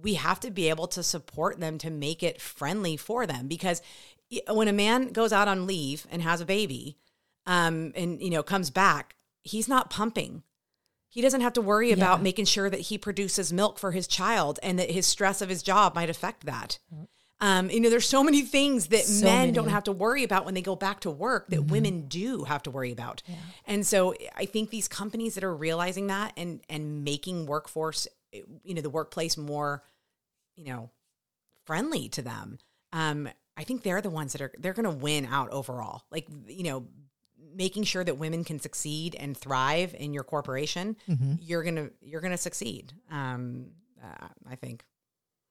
we 0.00 0.14
have 0.14 0.38
to 0.38 0.50
be 0.50 0.68
able 0.68 0.86
to 0.86 1.02
support 1.02 1.58
them 1.58 1.78
to 1.78 1.90
make 1.90 2.22
it 2.22 2.40
friendly 2.40 2.96
for 2.96 3.26
them 3.26 3.48
because 3.48 3.82
when 4.48 4.68
a 4.68 4.72
man 4.72 5.08
goes 5.12 5.32
out 5.32 5.48
on 5.48 5.66
leave 5.66 6.06
and 6.10 6.22
has 6.22 6.40
a 6.40 6.46
baby 6.46 6.96
um 7.46 7.92
and 7.96 8.20
you 8.22 8.30
know 8.30 8.42
comes 8.42 8.70
back 8.70 9.14
he's 9.48 9.68
not 9.68 9.90
pumping. 9.90 10.42
He 11.10 11.22
doesn't 11.22 11.40
have 11.40 11.54
to 11.54 11.62
worry 11.62 11.90
about 11.90 12.22
making 12.22 12.44
sure 12.44 12.68
that 12.68 12.80
he 12.80 12.98
produces 12.98 13.52
milk 13.52 13.78
for 13.78 13.92
his 13.92 14.06
child 14.06 14.60
and 14.62 14.78
that 14.78 14.90
his 14.90 15.06
stress 15.06 15.40
of 15.40 15.48
his 15.48 15.62
job 15.62 15.94
might 15.94 16.10
affect 16.10 16.44
that 16.46 16.78
um, 17.40 17.70
you 17.70 17.80
know, 17.80 17.88
there's 17.90 18.08
so 18.08 18.24
many 18.24 18.42
things 18.42 18.88
that 18.88 19.04
So 19.04 19.24
men 19.24 19.38
many. 19.40 19.52
don't 19.52 19.68
have 19.68 19.84
to 19.84 19.92
worry 19.92 20.24
about 20.24 20.44
when 20.44 20.54
they 20.54 20.62
go 20.62 20.74
back 20.76 21.00
to 21.00 21.10
work 21.10 21.48
that 21.48 21.62
women 21.66 22.08
do 22.08 22.44
have 22.44 22.62
to 22.64 22.70
worry 22.70 22.90
about. 22.92 23.22
And 23.64 23.86
so 23.86 24.14
I 24.36 24.44
think 24.46 24.70
these 24.70 24.88
companies 24.88 25.34
that 25.34 25.44
are 25.44 25.54
realizing 25.54 26.08
that 26.08 26.32
and 26.36 26.60
and 26.68 27.04
making 27.04 27.46
workforce, 27.46 28.08
you 28.32 28.74
know, 28.74 28.80
the 28.82 28.90
workplace 28.90 29.36
more, 29.36 29.82
you 30.56 30.64
know, 30.64 30.90
friendly 31.64 32.08
to 32.10 32.22
them. 32.22 32.58
Um, 32.92 33.28
I 33.56 33.64
think 33.64 33.82
they're 33.82 34.00
the 34.00 34.10
ones 34.10 34.32
that 34.32 34.40
are 34.40 34.52
they're 34.58 34.72
going 34.72 34.84
to 34.84 35.04
win 35.04 35.26
out 35.26 35.50
overall. 35.50 36.02
Like 36.10 36.26
you 36.46 36.62
know, 36.64 36.86
making 37.54 37.84
sure 37.84 38.04
that 38.04 38.18
women 38.18 38.44
can 38.44 38.58
succeed 38.60 39.14
and 39.14 39.36
thrive 39.36 39.94
in 39.98 40.12
your 40.12 40.24
corporation, 40.24 40.96
you're 41.40 41.62
gonna 41.62 41.90
you're 42.00 42.20
gonna 42.20 42.36
succeed. 42.38 42.92
Um, 43.10 43.72
uh, 44.02 44.28
I 44.48 44.54
think 44.56 44.84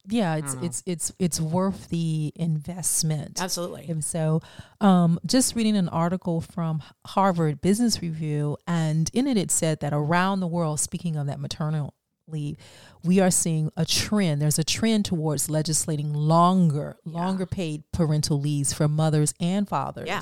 Yeah, 0.10 0.36
it's 0.38 0.54
it's 0.62 0.84
it's 0.86 1.12
it's 1.20 1.42
worth 1.42 1.90
the 1.90 2.32
investment. 2.36 3.42
absolutely. 3.42 3.88
And 3.90 4.04
so, 4.04 4.42
um, 4.80 5.20
just 5.26 5.56
reading 5.56 5.76
an 5.76 5.90
article 5.90 6.40
from 6.40 6.82
Harvard 7.06 7.60
Business 7.62 8.02
Review, 8.02 8.58
and 8.66 9.10
in 9.14 9.28
it 9.28 9.38
it 9.38 9.52
said 9.52 9.82
that 9.82 9.94
around 9.94 10.40
the 10.40 10.48
world, 10.48 10.80
speaking 10.80 11.18
of 11.18 11.28
that 11.28 11.40
maternal 11.40 11.94
leave, 12.28 12.58
we 13.04 13.20
are 13.20 13.32
seeing 13.32 13.72
a 13.76 13.86
trend. 13.86 14.42
There's 14.42 14.60
a 14.60 14.64
trend 14.64 15.06
towards 15.06 15.50
legislating 15.50 16.14
longer, 16.14 16.98
longer 17.04 17.46
paid 17.46 17.84
parental 17.92 18.40
leaves 18.40 18.74
for 18.74 18.88
mothers 18.88 19.34
and 19.40 19.68
fathers. 19.68 20.08
Yeah. 20.08 20.22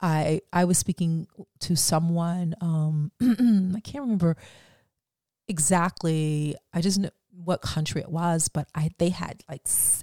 I 0.00 0.40
I 0.52 0.64
was 0.64 0.78
speaking 0.78 1.26
to 1.60 1.76
someone. 1.76 2.54
Um, 2.60 3.12
I 3.22 3.80
can't 3.80 4.02
remember 4.02 4.36
exactly. 5.48 6.56
I 6.72 6.80
just 6.80 6.98
know 6.98 7.10
what 7.32 7.62
country 7.62 8.00
it 8.00 8.10
was, 8.10 8.48
but 8.48 8.68
I 8.74 8.90
they 8.98 9.08
had 9.08 9.42
like 9.48 9.62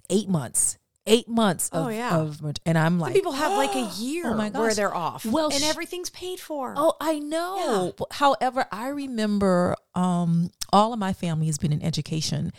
eight 0.09 0.27
months, 0.29 0.77
eight 1.05 1.27
months 1.27 1.69
of, 1.69 1.86
Oh, 1.86 1.89
yeah. 1.89 2.17
of 2.17 2.41
and 2.65 2.77
I'm 2.77 2.93
Some 2.93 3.00
like, 3.00 3.13
people 3.13 3.33
have 3.33 3.51
like 3.57 3.75
a 3.75 3.89
year 4.01 4.31
Oh 4.31 4.36
my 4.36 4.50
where 4.50 4.74
they're 4.74 4.93
off. 4.93 5.25
Well, 5.25 5.51
and 5.53 5.63
everything's 5.63 6.09
paid 6.09 6.39
for. 6.39 6.74
Oh, 6.75 6.93
I 7.00 7.19
know. 7.19 7.93
However, 8.12 8.65
I 8.71 8.88
remember 8.89 9.75
um, 9.95 10.50
all 10.74 10.93
of 10.93 11.00
my 11.00 11.13
family 11.13 11.45
has 11.48 11.57
been 11.57 11.71
in 11.74 11.83
education. 11.83 12.51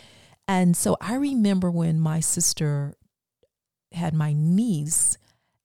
And 0.47 0.75
so 0.75 0.97
I 0.99 1.15
remember 1.15 1.69
when 1.71 1.99
my 1.99 2.19
sister 2.19 2.95
had 3.93 4.13
my 4.13 4.33
niece, 4.33 5.17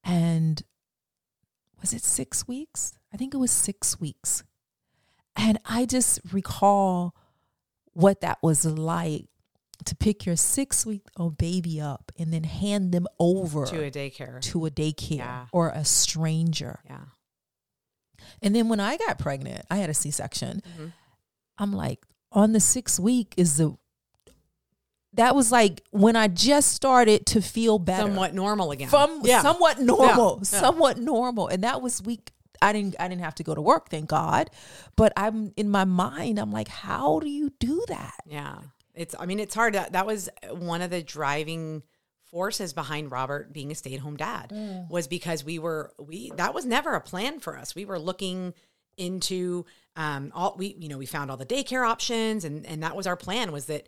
and 0.05 0.63
was 1.81 1.93
it 1.93 2.03
six 2.03 2.47
weeks? 2.47 2.93
I 3.13 3.17
think 3.17 3.35
it 3.35 3.39
was 3.39 3.51
six 3.51 3.99
weeks. 4.01 4.43
And 5.35 5.59
I 5.65 5.87
just 5.87 6.21
recall 6.33 7.15
what 7.97 8.21
that 8.21 8.39
was 8.43 8.65
like 8.67 9.25
to 9.87 9.95
pick 9.97 10.27
your 10.27 10.37
six 10.37 10.85
week 10.85 11.03
old 11.17 11.39
baby 11.39 11.81
up 11.81 12.13
and 12.19 12.33
then 12.33 12.45
hand 12.45 12.93
them 12.93 13.07
over 13.19 13.65
to 13.67 13.85
a 13.85 13.91
daycare. 13.91 14.41
to 14.41 14.67
a 14.67 14.71
daycare 14.71 15.17
Yeah. 15.19 15.47
or 15.53 15.71
a 15.71 15.85
stranger. 15.85 16.81
yeah. 16.87 17.05
And 18.43 18.55
then 18.55 18.69
when 18.69 18.81
I 18.81 18.97
got 18.97 19.19
pregnant, 19.19 19.65
I 19.71 19.77
had 19.77 19.89
a 19.91 19.95
C 19.95 20.11
section. 20.11 20.63
Mhm. 20.79 20.93
I'm 21.59 21.73
like, 21.73 22.05
on 22.33 22.53
the 22.53 22.61
sixth 22.61 22.99
week 22.99 23.33
is 23.37 23.57
the 23.57 23.77
that 25.15 25.35
was 25.35 25.51
like 25.51 25.83
when 25.93 26.15
I 26.17 26.29
just 26.29 26.73
started 26.73 27.25
to 27.27 27.41
feel 27.41 27.79
better. 27.79 28.03
Somewhat 28.03 28.35
normal 28.35 28.71
again. 28.73 28.89
from 28.91 29.23
yeah. 29.25 29.41
somewhat 29.41 29.81
normal. 29.81 30.39
Yeah. 30.39 30.61
Somewhat 30.61 30.99
normal. 30.99 31.49
And 31.49 31.65
that 31.65 31.81
was 31.81 32.03
week 32.03 32.33
I 32.63 32.73
didn't 32.73 32.97
I 32.99 33.09
didn't 33.09 33.23
have 33.23 33.35
to 33.37 33.43
go 33.45 33.55
to 33.55 33.61
work, 33.63 33.89
thank 33.91 34.09
God. 34.09 34.51
But 34.97 35.13
I'm 35.17 35.53
in 35.57 35.69
my 35.71 35.85
mind, 35.85 36.39
I'm 36.39 36.53
like, 36.53 36.69
how 36.69 37.21
do 37.21 37.29
you 37.29 37.53
do 37.59 37.85
that? 37.89 38.19
Yeah. 38.27 38.59
It's 38.95 39.15
I 39.19 39.27
mean 39.27 39.41
it's 39.41 39.55
hard 39.55 39.75
to, 39.75 39.87
that 39.91 40.07
was 40.07 40.29
one 40.51 40.83
of 40.83 40.91
the 40.91 41.03
driving 41.03 41.83
forces 42.25 42.73
behind 42.73 43.11
Robert 43.13 43.53
being 43.53 43.71
a 43.71 43.75
stay-at-home 43.75 44.17
dad 44.17 44.51
Mm. 44.53 44.91
was 44.91 45.07
because 45.07 45.45
we 45.45 45.59
were 45.59 45.93
we 45.99 46.33
that 46.37 46.55
was 46.55 46.65
never 46.67 46.95
a 46.95 47.01
plan 47.01 47.39
for 47.41 47.57
us. 47.57 47.75
We 47.75 47.85
were 47.85 47.99
looking 47.99 48.53
into 48.97 49.65
um 49.95 50.33
all 50.35 50.55
we 50.59 50.75
you 50.79 50.89
know 50.89 50.99
we 50.99 51.07
found 51.07 51.31
all 51.31 51.37
the 51.37 51.47
daycare 51.47 51.87
options 51.87 52.45
and 52.45 52.65
and 52.67 52.83
that 52.83 52.97
was 52.97 53.07
our 53.07 53.17
plan 53.17 53.53
was 53.53 53.67
that 53.67 53.87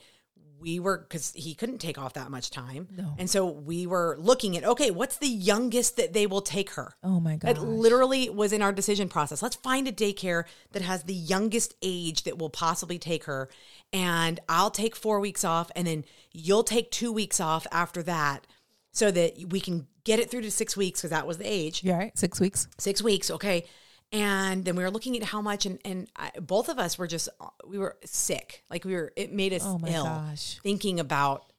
we 0.61 0.81
were 0.81 0.99
because 0.99 1.33
he 1.35 1.55
couldn't 1.55 1.79
take 1.79 1.99
off 1.99 2.15
that 2.15 2.31
much 2.31 2.51
time. 2.51 2.89
No. 2.97 3.15
And 3.19 3.29
so 3.29 3.47
we 3.47 3.87
were 3.87 4.17
looking 4.19 4.57
at 4.57 4.65
okay, 4.65 4.91
what's 4.91 5.17
the 5.19 5.29
youngest 5.29 5.97
that 5.97 6.13
they 6.13 6.27
will 6.27 6.41
take 6.41 6.71
her? 6.71 6.93
Oh 7.03 7.21
my 7.21 7.37
god. 7.37 7.51
It 7.57 7.61
literally 7.61 8.29
was 8.31 8.53
in 8.53 8.63
our 8.63 8.73
decision 8.73 9.09
process. 9.09 9.43
Let's 9.43 9.57
find 9.57 9.87
a 9.89 9.93
daycare 9.93 10.45
that 10.73 10.83
has 10.83 11.05
the 11.05 11.15
youngest 11.15 11.75
age 11.83 12.25
that 12.25 12.39
will 12.39 12.51
possibly 12.51 12.99
take 12.99 13.25
her. 13.25 13.49
And 13.93 14.41
I'll 14.49 14.71
take 14.71 14.97
four 14.97 15.21
weeks 15.21 15.45
off, 15.45 15.71
and 15.75 15.87
then 15.87 16.05
you'll 16.33 16.65
take 16.65 16.91
two 16.91 17.13
weeks 17.13 17.41
off 17.41 17.67
after 17.73 18.03
that 18.05 18.47
so 18.93 19.11
that 19.11 19.35
we 19.51 19.61
can 19.61 19.87
get 20.05 20.19
it 20.19 20.31
through 20.31 20.43
to 20.43 20.51
six 20.51 20.77
weeks 20.77 21.01
because 21.01 21.11
that 21.11 21.27
was 21.27 21.39
the 21.39 21.47
age. 21.47 21.85
Yeah, 21.85 21.99
right. 21.99 22.19
Six 22.19 22.41
weeks. 22.41 22.67
Six 22.79 23.03
weeks, 23.03 23.31
okay. 23.31 23.65
And 24.11 24.65
then 24.65 24.75
we 24.75 24.83
were 24.83 24.91
looking 24.91 25.17
at 25.17 25.23
how 25.23 25.43
much, 25.43 25.67
and, 25.67 25.79
and 25.85 26.09
I, 26.17 26.31
both 26.41 26.71
of 26.71 26.79
us 26.79 26.97
were 26.97 27.07
just, 27.07 27.29
we 27.67 27.79
were 27.79 27.99
sick. 28.05 28.65
Like 28.71 28.85
we 28.85 28.95
were, 28.95 29.13
it 29.17 29.33
made 29.33 29.53
us 29.53 29.63
Oh 29.65 29.79
ill 29.87 30.05
gosh. 30.05 30.59
thinking 30.63 30.99
about 30.99 31.53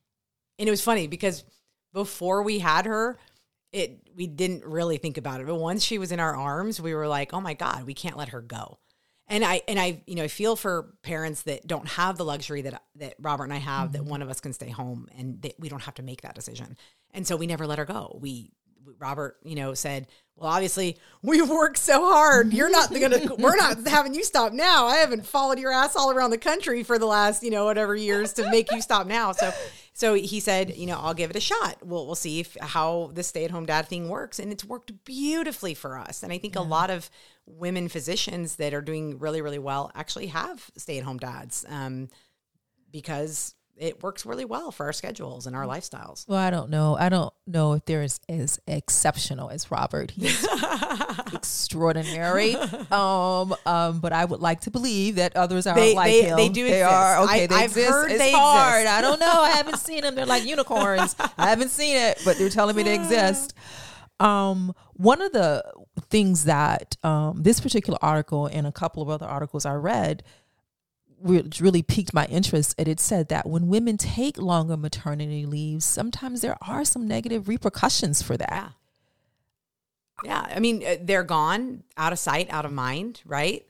and 0.60 0.68
it 0.68 0.72
was 0.72 0.82
funny 0.82 1.08
because 1.08 1.44
before 1.94 2.44
we 2.44 2.60
had 2.60 2.86
her 2.86 3.18
it 3.72 4.10
we 4.16 4.28
didn't 4.28 4.66
really 4.66 4.98
think 4.98 5.18
about 5.18 5.40
it. 5.40 5.48
But 5.48 5.56
once 5.56 5.84
she 5.84 5.98
was 5.98 6.12
in 6.12 6.20
our 6.20 6.36
arms 6.36 6.82
we 6.82 6.94
were 6.94 7.08
like 7.08 7.34
oh 7.34 7.42
my 7.42 7.54
god 7.54 7.86
we 7.86 7.94
can't 7.94 8.18
let 8.18 8.30
her 8.30 8.42
go. 8.42 8.78
And 9.28 9.46
i 9.46 9.62
and 9.68 9.80
i 9.80 10.02
you 10.06 10.16
know 10.16 10.24
i 10.24 10.28
feel 10.28 10.56
for 10.56 10.94
parents 11.04 11.44
that 11.44 11.66
don't 11.66 11.88
have 11.88 12.18
the 12.18 12.26
luxury 12.26 12.64
that 12.64 12.84
that 12.96 13.16
robert 13.20 13.46
and 13.46 13.54
i 13.54 13.58
have 13.58 13.94
that 13.94 14.02
mm-hmm. 14.02 14.10
one 14.10 14.22
of 14.22 14.30
us 14.30 14.40
can 14.40 14.54
stay 14.54 14.70
home 14.70 15.08
and 15.18 15.42
that 15.44 15.54
we 15.60 15.70
don't 15.70 15.84
have 15.84 15.96
to 15.96 16.04
make 16.04 16.22
that 16.24 16.36
decision. 16.36 16.78
And 17.12 17.26
so 17.26 17.38
we 17.38 17.48
never 17.48 17.66
let 17.66 17.80
her 17.80 17.86
go. 17.86 18.20
We 18.22 18.52
robert 18.98 19.38
you 19.44 19.56
know 19.56 19.76
said 19.76 20.08
well 20.40 20.52
obviously 20.52 20.98
we've 21.22 21.50
worked 21.50 21.78
so 21.78 22.10
hard. 22.10 22.54
You're 22.54 22.70
not 22.70 22.92
gonna 22.92 23.36
we're 23.38 23.56
not 23.56 23.86
having 23.88 24.14
you 24.14 24.24
stop 24.24 24.54
now. 24.54 24.88
I 24.88 24.98
haven't 24.98 25.26
followed 25.26 25.60
your 25.60 25.72
ass 25.72 25.96
all 25.96 26.12
around 26.12 26.32
the 26.32 26.38
country 26.38 26.84
for 26.84 26.98
the 26.98 27.06
last 27.06 27.44
you 27.44 27.52
know 27.52 27.66
whatever 27.66 27.96
years 27.96 28.34
to 28.34 28.50
make 28.50 28.72
you 28.72 28.82
stop 28.82 29.08
now. 29.08 29.32
So 29.32 29.52
so 29.94 30.14
he 30.14 30.40
said 30.40 30.76
you 30.76 30.88
know 30.88 31.00
i'll 31.02 31.14
give 31.14 31.30
it 31.30 31.36
a 31.36 31.42
shot. 31.42 31.78
We'll, 31.84 32.06
we'll 32.06 32.16
see 32.16 32.40
if 32.40 32.58
how 32.62 33.12
the 33.14 33.24
stay-at-home 33.24 33.66
dad 33.66 33.88
thing 33.88 34.10
works. 34.10 34.40
And 34.40 34.52
it's 34.52 34.66
worked 34.66 35.04
beautifully 35.06 35.74
for 35.74 35.98
us. 35.98 36.24
And 36.24 36.32
i 36.32 36.38
think 36.38 36.56
a 36.56 36.62
lot 36.62 36.90
of 36.90 37.10
women 37.46 37.90
physicians 37.90 38.58
that 38.58 38.74
are 38.74 38.82
doing 38.82 39.20
really 39.20 39.42
really 39.42 39.60
well 39.60 39.92
actually 39.96 40.28
have 40.28 40.70
stay-at-home 40.78 41.18
dads 41.18 41.66
um, 41.68 42.10
because 42.92 43.56
it 43.80 44.04
works 44.04 44.26
really 44.26 44.46
well 44.46 44.72
for 44.72 44.86
our 44.86 44.94
schedules 44.94 45.48
and 45.48 45.56
our 45.56 45.66
lifestyles 45.66 46.28
Well, 46.28 46.38
I 46.38 46.50
don't 46.50 46.70
know. 46.70 46.98
I 47.00 47.10
don't 47.10 47.34
know 47.48 47.74
if 47.74 47.86
they're 47.86 48.02
as, 48.02 48.20
as 48.30 48.60
exceptional 48.68 49.50
as 49.50 49.72
Robert. 49.72 50.12
He's 50.12 50.46
extraordinary. 51.34 52.56
Um, 52.92 53.56
um, 53.66 54.00
but 54.00 54.14
I 54.14 54.26
would 54.26 54.40
like 54.40 54.62
to 54.62 54.72
believe 54.72 55.16
that 55.16 55.36
others 55.36 55.68
are 55.68 55.76
They- 55.76 55.94
like 55.96 56.12
they- 56.12 56.24
him. 56.24 56.38
they 56.38 56.50
do 56.50 56.64
They 56.66 56.82
exist. 56.82 56.92
are 56.94 57.24
okay. 57.24 57.44
I- 57.44 57.48
they 57.48 57.56
I've 57.56 57.64
exist. 57.66 57.90
heard 57.90 58.12
it's 58.12 58.20
they 58.20 58.32
hard. 58.32 58.82
exist. 58.82 58.98
I 58.98 59.02
don't 59.02 59.20
know. 59.20 59.42
I 59.42 59.50
haven't 59.52 59.78
seen 59.88 60.02
them. 60.02 60.16
They're 60.16 60.26
like 60.26 60.44
unicorns. 60.46 61.16
I 61.38 61.50
haven't 61.50 61.70
seen 61.70 61.96
it, 61.96 62.20
but 62.26 62.38
they're 62.38 62.50
telling 62.50 62.76
me 62.76 62.84
they 62.84 62.96
exist. 62.96 63.54
Um, 64.20 64.74
one 64.94 65.22
of 65.22 65.32
the 65.32 65.64
things 66.10 66.46
that 66.46 66.98
um, 67.04 67.44
this 67.44 67.60
particular 67.60 68.00
article 68.02 68.48
and 68.48 68.66
a 68.68 68.72
couple 68.72 69.02
of 69.04 69.10
other 69.10 69.28
articles 69.28 69.66
I 69.66 69.76
read 69.76 70.24
which 71.22 71.60
really 71.62 71.82
piqued 71.84 72.14
my 72.14 72.26
interest 72.26 72.74
and 72.78 72.88
it 72.88 73.00
said 73.00 73.30
that 73.30 73.48
when 73.48 73.68
women 73.68 73.98
take 73.98 74.38
longer 74.38 74.78
maternity 74.78 75.46
leaves 75.46 75.86
sometimes 75.86 76.42
there 76.42 76.58
are 76.62 76.86
some 76.86 77.08
negative 77.08 77.48
repercussions 77.48 78.22
for 78.22 78.38
that 78.38 78.74
Yeah. 80.24 80.46
I 80.54 80.60
mean, 80.60 80.84
uh, 80.86 80.98
they're 81.02 81.24
gone, 81.24 81.84
out 81.96 82.12
of 82.12 82.20
sight, 82.20 82.50
out 82.50 82.66
of 82.66 82.74
mind, 82.74 83.22
right? 83.26 83.66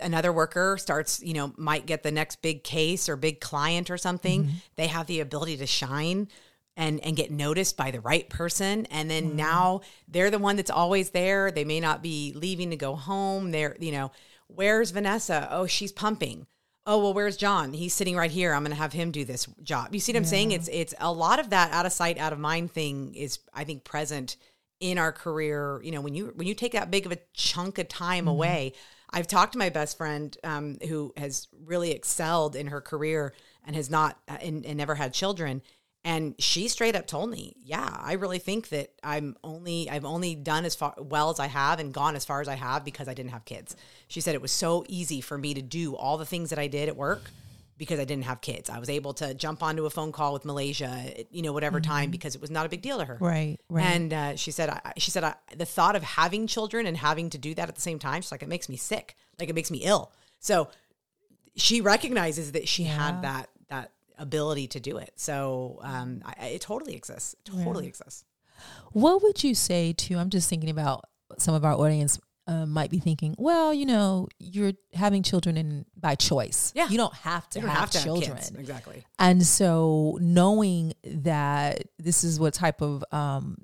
Another 0.00 0.32
worker 0.32 0.78
starts, 0.78 1.20
you 1.22 1.34
know, 1.34 1.52
might 1.56 1.84
get 1.84 2.02
the 2.02 2.12
next 2.12 2.42
big 2.42 2.62
case 2.62 3.08
or 3.08 3.16
big 3.16 3.40
client 3.40 3.90
or 3.90 3.98
something. 3.98 4.48
They 4.76 4.86
have 4.86 5.06
the 5.06 5.20
ability 5.20 5.56
to 5.58 5.66
shine 5.66 6.28
and 6.76 7.00
and 7.04 7.16
get 7.16 7.30
noticed 7.32 7.76
by 7.76 7.90
the 7.90 8.00
right 8.00 8.28
person 8.30 8.86
and 8.86 9.10
then 9.10 9.34
now 9.36 9.80
they're 10.06 10.30
the 10.30 10.38
one 10.38 10.56
that's 10.56 10.70
always 10.70 11.10
there. 11.10 11.50
They 11.50 11.64
may 11.64 11.80
not 11.80 12.02
be 12.02 12.32
leaving 12.36 12.70
to 12.70 12.76
go 12.76 12.94
home. 12.94 13.50
They're, 13.50 13.76
you 13.80 13.90
know, 13.92 14.12
where's 14.46 14.92
Vanessa? 14.92 15.48
Oh, 15.50 15.66
she's 15.66 15.92
pumping. 15.92 16.46
Oh, 16.86 16.98
well, 16.98 17.14
where's 17.14 17.36
John? 17.36 17.72
He's 17.72 17.92
sitting 17.92 18.16
right 18.16 18.30
here. 18.30 18.54
I'm 18.54 18.62
going 18.62 18.70
to 18.70 18.76
have 18.76 18.92
him 18.92 19.10
do 19.10 19.24
this 19.24 19.46
job. 19.62 19.94
You 19.94 20.00
see 20.00 20.12
what 20.12 20.18
I'm 20.18 20.24
saying? 20.24 20.52
It's 20.52 20.68
it's 20.68 20.94
a 20.98 21.12
lot 21.12 21.38
of 21.38 21.50
that 21.50 21.72
out 21.72 21.86
of 21.86 21.92
sight, 21.92 22.18
out 22.18 22.32
of 22.32 22.38
mind 22.38 22.72
thing 22.72 23.14
is 23.14 23.38
I 23.52 23.64
think 23.64 23.84
present 23.84 24.36
in 24.80 24.96
our 24.96 25.12
career 25.12 25.80
you 25.84 25.92
know 25.92 26.00
when 26.00 26.14
you 26.14 26.32
when 26.34 26.48
you 26.48 26.54
take 26.54 26.72
that 26.72 26.90
big 26.90 27.04
of 27.04 27.12
a 27.12 27.18
chunk 27.34 27.78
of 27.78 27.86
time 27.86 28.26
away 28.26 28.72
i've 29.10 29.26
talked 29.26 29.52
to 29.52 29.58
my 29.58 29.68
best 29.68 29.96
friend 29.96 30.38
um, 30.42 30.78
who 30.88 31.12
has 31.18 31.48
really 31.64 31.92
excelled 31.92 32.56
in 32.56 32.66
her 32.68 32.80
career 32.80 33.34
and 33.66 33.76
has 33.76 33.90
not 33.90 34.18
uh, 34.26 34.38
and, 34.40 34.64
and 34.64 34.78
never 34.78 34.94
had 34.94 35.12
children 35.12 35.60
and 36.04 36.34
she 36.38 36.68
straight 36.68 36.96
up 36.96 37.06
told 37.06 37.28
me 37.30 37.54
yeah 37.62 37.96
i 38.00 38.14
really 38.14 38.38
think 38.38 38.68
that 38.70 38.90
i'm 39.04 39.36
only 39.44 39.88
i've 39.90 40.04
only 40.04 40.34
done 40.34 40.64
as 40.64 40.74
far 40.74 40.94
well 40.98 41.30
as 41.30 41.38
i 41.38 41.46
have 41.46 41.78
and 41.78 41.92
gone 41.92 42.16
as 42.16 42.24
far 42.24 42.40
as 42.40 42.48
i 42.48 42.54
have 42.54 42.84
because 42.84 43.06
i 43.08 43.14
didn't 43.14 43.32
have 43.32 43.44
kids 43.44 43.76
she 44.08 44.20
said 44.20 44.34
it 44.34 44.40
was 44.42 44.52
so 44.52 44.84
easy 44.88 45.20
for 45.20 45.36
me 45.36 45.52
to 45.54 45.62
do 45.62 45.94
all 45.96 46.16
the 46.16 46.24
things 46.26 46.50
that 46.50 46.58
i 46.58 46.66
did 46.66 46.88
at 46.88 46.96
work 46.96 47.30
because 47.78 47.98
I 47.98 48.04
didn't 48.04 48.24
have 48.24 48.42
kids. 48.42 48.68
I 48.68 48.78
was 48.78 48.90
able 48.90 49.14
to 49.14 49.32
jump 49.32 49.62
onto 49.62 49.86
a 49.86 49.90
phone 49.90 50.12
call 50.12 50.34
with 50.34 50.44
Malaysia, 50.44 51.14
you 51.30 51.40
know, 51.40 51.54
whatever 51.54 51.80
time 51.80 52.10
because 52.10 52.34
it 52.34 52.40
was 52.42 52.50
not 52.50 52.66
a 52.66 52.68
big 52.68 52.82
deal 52.82 52.98
to 52.98 53.06
her. 53.06 53.16
right 53.22 53.56
right 53.70 53.82
And 53.82 54.12
uh, 54.12 54.36
she 54.36 54.50
said, 54.50 54.68
I, 54.68 54.92
she 54.98 55.10
said, 55.10 55.24
I, 55.24 55.34
the 55.56 55.64
thought 55.64 55.96
of 55.96 56.02
having 56.02 56.46
children 56.46 56.84
and 56.84 56.94
having 56.94 57.30
to 57.30 57.38
do 57.38 57.54
that 57.54 57.70
at 57.70 57.74
the 57.74 57.80
same 57.80 57.98
time, 57.98 58.20
she's 58.20 58.32
like, 58.32 58.42
it 58.42 58.50
makes 58.50 58.68
me 58.68 58.76
sick. 58.76 59.16
Like 59.38 59.48
it 59.48 59.54
makes 59.54 59.70
me 59.70 59.78
ill. 59.78 60.12
So 60.40 60.68
she 61.56 61.80
recognizes 61.80 62.52
that 62.52 62.68
she 62.68 62.82
Yeah. 62.84 62.98
had 62.98 63.22
that 63.22 63.48
ability 64.20 64.66
to 64.68 64.80
do 64.80 64.98
it. 64.98 65.12
So 65.16 65.78
um, 65.82 66.22
I, 66.24 66.46
it 66.56 66.60
totally 66.60 66.94
exists. 66.94 67.34
It 67.46 67.50
totally 67.64 67.86
exists. 67.88 68.24
what 68.92 69.22
would 69.22 69.42
you 69.42 69.54
say 69.54 69.94
to 69.94 70.16
i'm 70.18 70.28
just 70.28 70.46
thinking 70.50 70.68
about 70.68 71.04
some 71.38 71.54
of 71.54 71.64
our 71.64 71.72
audience 71.72 72.20
uh, 72.46 72.66
might 72.66 72.90
be 72.90 72.98
thinking 72.98 73.34
well 73.38 73.72
you 73.72 73.86
know 73.86 74.28
you're 74.38 74.72
having 74.92 75.22
children 75.22 75.56
in 75.56 75.86
by 75.96 76.14
choice 76.14 76.70
Yeah. 76.74 76.88
you 76.90 76.98
don't 76.98 77.14
have 77.14 77.48
to 77.50 77.60
don't 77.60 77.68
have, 77.70 77.78
have 77.80 77.90
to 77.92 78.02
children 78.02 78.36
kids. 78.36 78.50
Exactly. 78.50 79.04
And 79.18 79.46
so 79.46 80.18
knowing 80.20 80.92
that 81.04 81.84
this 81.98 82.22
is 82.24 82.38
what 82.38 82.52
type 82.54 82.82
of 82.82 83.02
um 83.12 83.56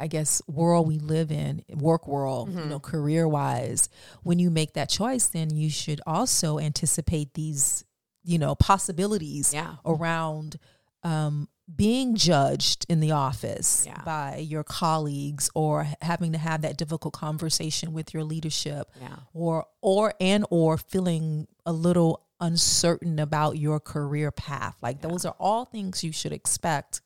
I 0.00 0.06
guess 0.06 0.42
world 0.46 0.86
we 0.86 0.98
live 1.00 1.32
in, 1.32 1.62
work 1.74 2.06
world, 2.06 2.50
Mm-hmm. 2.50 2.58
you 2.60 2.64
know, 2.66 2.78
career 2.80 3.26
wise, 3.26 3.88
when 4.22 4.38
you 4.38 4.48
make 4.50 4.74
that 4.74 4.88
choice, 4.88 5.26
then 5.28 5.50
you 5.54 5.70
should 5.70 6.00
also 6.06 6.58
anticipate 6.60 7.34
these, 7.34 7.84
you 8.28 8.38
know, 8.38 8.54
possibilities 8.54 9.52
Yeah. 9.54 9.76
around 9.84 10.58
um 11.02 11.48
being 11.74 12.16
judged 12.16 12.86
in 12.88 12.98
the 13.00 13.12
office 13.12 13.84
Yeah. 13.86 14.00
by 14.04 14.36
your 14.36 14.64
colleagues 14.64 15.50
or 15.54 15.86
having 16.00 16.32
to 16.32 16.38
have 16.38 16.62
that 16.62 16.76
difficult 16.78 17.12
conversation 17.14 17.92
with 17.92 18.12
your 18.14 18.24
leadership 18.24 18.90
Yeah. 19.00 19.16
or 19.34 19.66
or 19.80 20.14
and 20.20 20.44
or 20.50 20.78
feeling 20.78 21.46
a 21.66 21.72
little 21.72 22.24
uncertain 22.40 23.18
about 23.18 23.58
your 23.58 23.80
career 23.80 24.30
path 24.30 24.76
like 24.80 25.00
those 25.02 25.24
are 25.24 25.34
all 25.38 25.64
things 25.66 26.02
you 26.04 26.12
should 26.12 26.32
expect 26.32 27.00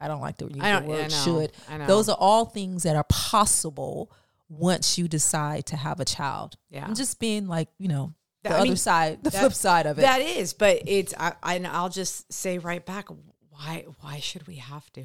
i 0.00 0.08
don't 0.08 0.20
like 0.22 0.36
to 0.38 0.46
use 0.46 0.54
the 0.54 0.82
word 0.86 1.04
I 1.04 1.08
should 1.08 1.52
I 1.68 1.76
know. 1.78 1.86
those 1.86 2.08
are 2.08 2.16
all 2.18 2.44
things 2.46 2.82
that 2.84 2.96
are 2.96 3.04
possible 3.04 4.10
once 4.48 4.98
you 4.98 5.08
decide 5.08 5.66
to 5.66 5.76
have 5.76 6.00
a 6.00 6.04
child 6.04 6.56
Yeah. 6.70 6.86
and 6.86 6.96
just 6.96 7.18
being 7.20 7.46
like 7.48 7.68
you 7.78 7.88
know 7.88 8.14
the 8.42 8.48
That- 8.48 8.54
I 8.56 8.60
other 8.60 8.68
mean, 8.68 8.76
side 8.76 9.22
the 9.24 9.30
that- 9.30 9.38
flip 9.38 9.52
side 9.54 9.86
of 9.86 9.98
it 9.98 10.02
That 10.02 10.20
is, 10.20 10.52
but 10.54 10.82
it's 10.86 11.14
I, 11.18 11.34
I 11.42 11.54
and 11.56 11.66
I'll 11.66 11.88
just 11.88 12.32
say 12.32 12.58
right 12.58 12.84
back, 12.84 13.08
why 13.50 13.84
why 14.00 14.18
should 14.20 14.46
we 14.46 14.56
have 14.56 14.90
to? 14.94 15.04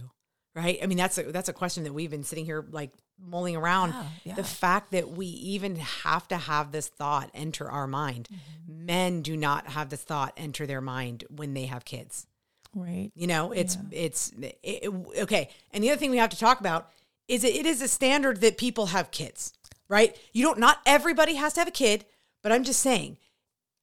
Right? 0.56 0.80
I 0.82 0.88
mean, 0.88 0.98
that's 0.98 1.18
a 1.20 1.24
that's 1.32 1.50
a 1.50 1.54
question 1.54 1.84
that 1.84 1.94
we've 1.94 2.10
been 2.10 2.24
sitting 2.24 2.46
here 2.46 2.66
like 2.72 2.92
mulling 3.20 3.56
around. 3.56 3.90
Yeah, 3.90 4.04
yeah. 4.24 4.34
The 4.36 4.44
fact 4.44 4.92
that 4.92 5.10
we 5.12 5.28
even 5.28 5.76
have 5.76 6.28
to 6.30 6.38
have 6.38 6.72
this 6.72 6.88
thought 6.88 7.30
enter 7.36 7.70
our 7.70 7.86
mind. 7.86 8.28
Mm-hmm. 8.32 8.86
Men 8.88 9.22
do 9.22 9.38
not 9.38 9.68
have 9.68 9.90
this 9.90 10.02
thought 10.02 10.34
enter 10.36 10.66
their 10.66 10.82
mind 10.82 11.26
when 11.30 11.54
they 11.54 11.66
have 11.68 11.86
kids. 11.86 12.26
right 12.74 13.12
You 13.14 13.28
know, 13.28 13.52
it's 13.52 13.78
it's 13.92 14.32
it, 14.42 14.58
it- 14.64 14.90
okay. 15.22 15.50
And 15.72 15.84
the 15.84 15.92
other 15.92 16.00
thing 16.00 16.10
we 16.10 16.18
have 16.18 16.32
to 16.32 16.40
talk 16.40 16.60
about 16.60 16.90
is 17.28 17.44
it, 17.44 17.56
it 17.56 17.66
is 17.68 17.82
a 17.84 17.88
standard 17.88 18.42
that 18.42 18.58
people 18.58 18.88
have 18.88 19.12
kids, 19.12 19.54
right? 19.90 20.18
You 20.34 20.44
don't. 20.44 20.58
Not 20.58 20.80
everybody 20.88 21.36
has 21.36 21.54
to 21.54 21.60
have 21.62 21.68
a 21.68 21.72
kid, 21.72 22.04
but 22.42 22.52
I'm 22.52 22.64
just 22.64 22.80
saying, 22.82 23.18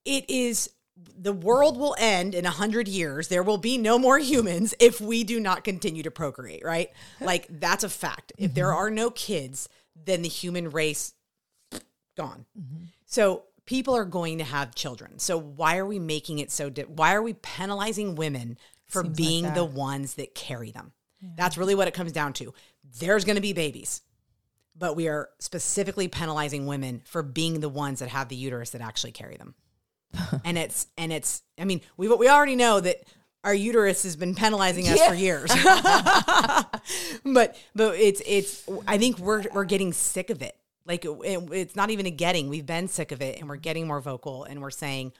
it 0.04 0.28
is 0.28 0.70
the 1.18 1.32
world 1.32 1.76
will 1.76 1.96
end 1.98 2.34
in 2.34 2.46
a 2.46 2.50
hundred 2.50 2.88
years. 2.88 3.28
There 3.28 3.42
will 3.42 3.58
be 3.58 3.78
no 3.78 3.98
more 3.98 4.18
humans 4.18 4.74
if 4.78 5.00
we 5.00 5.24
do 5.24 5.40
not 5.40 5.64
continue 5.64 6.02
to 6.02 6.10
procreate, 6.10 6.64
right? 6.64 6.90
Like 7.20 7.46
that's 7.50 7.84
a 7.84 7.88
fact. 7.88 8.32
If 8.38 8.54
there 8.54 8.68
mm-hmm. 8.68 8.78
are 8.78 8.90
no 8.90 9.10
kids, 9.10 9.68
then 10.04 10.22
the 10.22 10.28
human 10.28 10.70
race 10.70 11.14
gone. 12.16 12.46
Mm-hmm. 12.58 12.84
So 13.06 13.44
people 13.66 13.96
are 13.96 14.04
going 14.04 14.38
to 14.38 14.44
have 14.44 14.74
children. 14.74 15.18
So 15.18 15.38
why 15.38 15.78
are 15.78 15.86
we 15.86 15.98
making 15.98 16.38
it 16.38 16.50
so? 16.50 16.70
Di- 16.70 16.82
why 16.82 17.14
are 17.14 17.22
we 17.22 17.34
penalizing 17.34 18.14
women 18.14 18.58
for 18.86 19.02
Seems 19.02 19.08
like 19.08 19.16
being 19.16 19.54
the 19.54 19.64
ones 19.64 20.14
that 20.14 20.34
carry 20.34 20.70
them? 20.70 20.92
That's 21.36 21.56
really 21.56 21.74
what 21.74 21.88
it 21.88 21.94
comes 21.94 22.12
down 22.12 22.34
to. 22.34 22.52
There's 23.00 23.24
going 23.24 23.36
to 23.36 23.42
be 23.42 23.54
babies, 23.54 24.02
but 24.76 24.94
we 24.94 25.08
are 25.08 25.30
specifically 25.38 26.06
penalizing 26.06 26.66
women 26.66 27.02
for 27.06 27.22
being 27.22 27.60
the 27.60 27.68
ones 27.68 28.00
that 28.00 28.10
have 28.10 28.28
the 28.28 28.36
uterus 28.36 28.70
that 28.70 28.82
actually 28.82 29.12
carry 29.12 29.36
them. 29.36 29.54
and 30.44 30.58
it's 30.58 30.86
and 30.96 31.12
it's. 31.12 31.42
I 31.58 31.64
mean, 31.64 31.80
we 31.96 32.08
we 32.08 32.28
already 32.28 32.56
know 32.56 32.80
that 32.80 33.04
our 33.44 33.54
uterus 33.54 34.02
has 34.04 34.16
been 34.16 34.34
penalizing 34.34 34.88
us 34.88 35.06
for 35.06 35.14
years. 35.14 35.50
but 37.24 37.56
but 37.74 37.94
it's 37.96 38.22
it's 38.26 38.64
I 38.86 38.98
think 38.98 39.18
we're 39.18 39.44
we're 39.52 39.64
getting 39.64 39.92
sick 39.92 40.30
of 40.30 40.42
it. 40.42 40.56
Like 40.86 41.04
it, 41.04 41.10
it's 41.52 41.76
not 41.76 41.90
even 41.90 42.06
a 42.06 42.10
getting. 42.10 42.48
We've 42.48 42.66
been 42.66 42.88
sick 42.88 43.12
of 43.12 43.22
it 43.22 43.38
and 43.38 43.48
we're 43.48 43.56
getting 43.56 43.86
more 43.86 44.00
vocal 44.00 44.44
and 44.44 44.60
we're 44.60 44.70
saying 44.70 45.12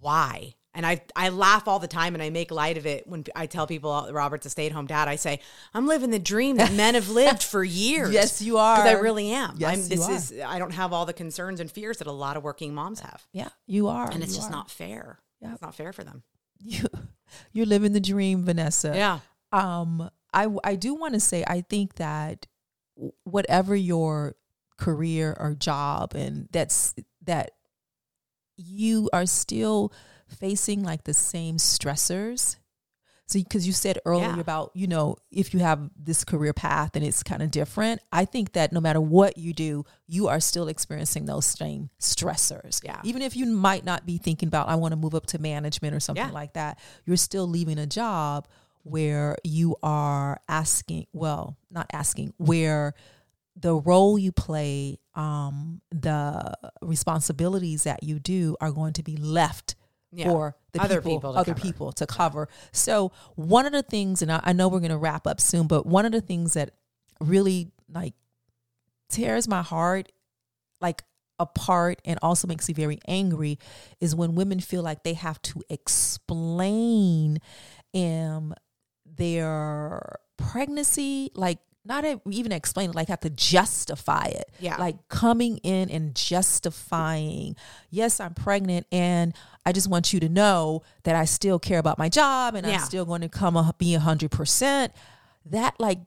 why? 0.00 0.54
And 0.76 0.84
I 0.84 1.02
I 1.14 1.28
laugh 1.28 1.68
all 1.68 1.78
the 1.78 1.86
time 1.88 2.14
and 2.14 2.22
I 2.22 2.30
make 2.30 2.50
light 2.50 2.76
of 2.76 2.84
it 2.86 3.06
when 3.06 3.24
I 3.36 3.46
tell 3.46 3.66
people 3.66 4.08
Robert's 4.10 4.44
a 4.46 4.50
stay 4.50 4.66
at 4.66 4.72
home 4.72 4.86
dad. 4.86 5.06
I 5.06 5.16
say 5.16 5.40
I'm 5.72 5.86
living 5.86 6.10
the 6.10 6.18
dream 6.18 6.56
that 6.56 6.72
men 6.72 6.94
have 6.94 7.08
lived 7.08 7.42
for 7.52 7.62
years. 7.62 8.12
yes, 8.12 8.42
you 8.42 8.58
are. 8.58 8.76
Because 8.78 8.90
I 8.96 9.00
really 9.00 9.30
am. 9.30 9.54
Yes, 9.58 9.72
I'm, 9.84 9.88
this 9.88 10.08
is 10.08 10.40
I 10.44 10.58
don't 10.58 10.72
have 10.72 10.92
all 10.92 11.06
the 11.06 11.12
concerns 11.12 11.60
and 11.60 11.70
fears 11.70 11.98
that 11.98 12.08
a 12.08 12.12
lot 12.12 12.36
of 12.36 12.42
working 12.42 12.74
moms 12.74 13.00
have, 13.00 13.24
Yeah, 13.32 13.50
you 13.66 13.86
are. 13.88 14.10
and 14.10 14.22
it's 14.22 14.32
You 14.32 14.38
just 14.38 14.48
are. 14.48 14.52
not 14.52 14.70
fair. 14.70 15.20
Yeah. 15.40 15.52
It's 15.52 15.62
not 15.62 15.74
fair 15.74 15.92
for 15.92 16.02
them. 16.04 16.22
you. 16.58 16.82
You're 17.52 17.66
living 17.66 17.92
the 17.92 18.00
dream, 18.00 18.44
Vanessa. 18.44 18.92
Yeah. 18.96 19.20
um 19.52 20.10
i 20.32 20.48
i 20.64 20.74
do 20.74 20.94
want 20.94 21.14
to 21.14 21.20
say 21.20 21.44
i 21.46 21.60
think 21.60 21.94
that 21.94 22.46
whatever 23.22 23.76
your 23.76 24.34
career 24.78 25.36
or 25.38 25.54
job 25.54 26.14
and 26.16 26.48
that's 26.50 26.94
that 27.22 27.52
you 28.56 29.08
are 29.12 29.26
still 29.26 29.92
facing 30.34 30.82
like 30.82 31.04
the 31.04 31.14
same 31.14 31.56
stressors 31.56 32.56
so 33.26 33.38
because 33.38 33.66
you 33.66 33.72
said 33.72 33.98
earlier 34.04 34.34
Yeah. 34.34 34.40
about 34.40 34.70
you 34.74 34.86
know 34.86 35.16
if 35.30 35.54
you 35.54 35.60
have 35.60 35.88
this 35.96 36.24
career 36.24 36.52
path 36.52 36.94
and 36.94 37.02
it's 37.04 37.22
kind 37.22 37.42
of 37.42 37.50
different 37.50 38.02
i 38.12 38.24
think 38.26 38.52
that 38.52 38.70
no 38.72 38.80
matter 38.80 39.00
what 39.00 39.38
you 39.38 39.52
do 39.54 39.84
you 40.06 40.28
are 40.28 40.40
still 40.40 40.68
experiencing 40.68 41.24
those 41.24 41.46
same 41.46 41.88
stressors 41.98 42.84
Yeah. 42.84 43.00
even 43.02 43.22
if 43.22 43.34
you 43.34 43.46
might 43.46 43.84
not 43.84 44.04
be 44.04 44.18
thinking 44.18 44.46
about 44.48 44.68
i 44.68 44.74
want 44.74 44.92
to 44.92 44.96
move 44.96 45.14
up 45.14 45.24
to 45.28 45.38
management 45.38 45.94
or 45.94 46.00
something 46.00 46.26
Yeah. 46.26 46.32
like 46.32 46.52
that 46.52 46.78
you're 47.06 47.16
still 47.16 47.46
leaving 47.48 47.78
a 47.78 47.86
job 47.86 48.46
where 48.82 49.36
you 49.42 49.76
are 49.82 50.38
asking 50.46 51.06
well 51.14 51.56
not 51.70 51.86
asking 51.94 52.34
where 52.36 52.92
the 53.56 53.74
role 53.74 54.18
you 54.18 54.32
play 54.32 54.98
um 55.14 55.80
the 55.90 56.52
responsibilities 56.82 57.84
that 57.84 58.02
you 58.02 58.18
do 58.18 58.56
are 58.60 58.72
going 58.72 58.92
to 58.94 59.02
be 59.02 59.16
left 59.16 59.76
Yeah. 60.14 60.28
for 60.30 60.56
the 60.72 60.80
Other 60.82 61.00
people, 61.00 61.10
people 61.16 61.32
to 61.34 61.38
other 61.40 61.54
cover. 61.54 61.62
people 61.66 61.92
to 61.92 62.06
cover 62.06 62.48
so 62.72 63.12
one 63.34 63.66
of 63.66 63.72
the 63.72 63.82
things 63.82 64.22
and 64.22 64.30
I, 64.32 64.40
I 64.44 64.52
know 64.52 64.68
we're 64.68 64.78
going 64.80 64.90
to 64.90 64.96
wrap 64.96 65.26
up 65.26 65.40
soon 65.40 65.66
but 65.66 65.84
one 65.86 66.04
of 66.06 66.12
the 66.12 66.20
things 66.20 66.54
that 66.54 66.70
really 67.20 67.72
like 67.92 68.14
tears 69.08 69.46
my 69.48 69.62
heart 69.62 70.10
like 70.80 71.02
apart 71.38 72.00
and 72.04 72.18
also 72.22 72.46
makes 72.46 72.68
me 72.68 72.74
very 72.74 73.00
angry 73.08 73.58
is 74.00 74.14
when 74.14 74.34
women 74.36 74.60
feel 74.60 74.82
like 74.82 75.02
they 75.02 75.14
have 75.14 75.40
to 75.42 75.62
explain 75.68 77.38
um 77.94 78.54
their 79.04 80.16
pregnancy 80.36 81.30
like 81.34 81.58
not 81.86 82.04
even 82.30 82.50
explain 82.52 82.88
it 82.90 82.96
like 82.96 83.08
have 83.08 83.20
to 83.20 83.30
justify 83.30 84.24
it 84.26 84.50
Yeah. 84.58 84.76
like 84.78 84.96
coming 85.08 85.58
in 85.58 85.90
and 85.90 86.14
justifying 86.14 87.56
yes 87.90 88.20
i'm 88.20 88.34
pregnant 88.34 88.86
and 88.90 89.34
i 89.66 89.72
just 89.72 89.88
want 89.88 90.12
you 90.12 90.20
to 90.20 90.28
know 90.28 90.82
that 91.02 91.14
i 91.14 91.24
still 91.24 91.58
care 91.58 91.78
about 91.78 91.98
my 91.98 92.08
job 92.08 92.54
and 92.54 92.66
Yeah. 92.66 92.74
i'm 92.74 92.80
still 92.80 93.04
going 93.04 93.20
to 93.20 93.28
come 93.28 93.56
a, 93.56 93.74
be 93.78 93.96
100% 93.96 94.90
that 95.46 95.74
like 95.78 95.98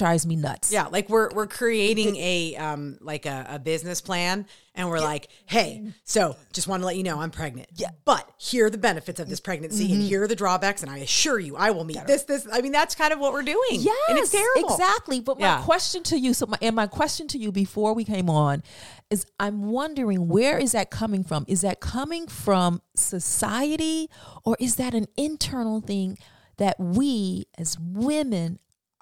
drives 0.00 0.26
me 0.26 0.34
nuts 0.34 0.72
Yeah, 0.72 0.86
like 0.88 1.08
we're 1.08 1.30
we're 1.32 1.46
creating 1.46 2.16
a 2.16 2.56
um 2.56 2.98
like 3.00 3.26
a, 3.26 3.46
a 3.50 3.58
business 3.60 4.00
plan 4.00 4.46
and 4.74 4.88
we're 4.88 5.00
like, 5.00 5.28
hey, 5.46 5.92
so 6.04 6.36
just 6.52 6.66
want 6.68 6.80
to 6.82 6.86
let 6.86 6.96
you 6.96 7.02
know 7.02 7.20
I'm 7.20 7.30
pregnant. 7.30 7.68
Yeah. 7.74 7.88
Mm-hmm. 7.88 7.96
But 8.04 8.30
here 8.38 8.66
are 8.66 8.70
the 8.70 8.78
benefits 8.78 9.20
of 9.20 9.28
this 9.28 9.38
pregnancy 9.40 9.92
and 9.92 10.00
here 10.02 10.22
are 10.22 10.26
the 10.28 10.36
drawbacks 10.36 10.82
and 10.82 10.90
I 10.90 10.98
assure 10.98 11.38
you 11.38 11.54
I 11.56 11.70
will 11.70 11.84
meet 11.84 12.04
this 12.06 12.22
this 12.24 12.48
I 12.50 12.60
mean 12.62 12.72
that's 12.72 12.94
kind 12.94 13.12
of 13.12 13.18
what 13.20 13.32
we're 13.32 13.42
doing. 13.42 13.68
Yes, 13.72 13.96
And 14.08 14.18
it's 14.18 14.30
terrible. 14.30 14.70
Exactly. 14.74 15.20
But 15.20 15.38
my 15.38 15.46
Yeah. 15.46 15.62
question 15.62 16.02
to 16.04 16.18
you, 16.18 16.32
so 16.34 16.46
my 16.46 16.58
and 16.62 16.74
my 16.74 16.86
question 16.86 17.28
to 17.28 17.38
you 17.38 17.52
before 17.52 17.92
we 17.94 18.04
came 18.04 18.28
on 18.30 18.62
is 19.10 19.26
I'm 19.38 19.70
wondering 19.70 20.28
where 20.28 20.58
is 20.58 20.72
that 20.72 20.90
coming 20.90 21.22
from? 21.24 21.44
Is 21.46 21.60
that 21.60 21.80
coming 21.80 22.26
from 22.26 22.80
society 22.94 24.08
or 24.44 24.56
is 24.60 24.76
that 24.76 24.94
an 24.94 25.06
internal 25.16 25.80
thing 25.80 26.16
that 26.56 26.78
we 26.78 27.46
as 27.58 27.78
women 27.78 28.58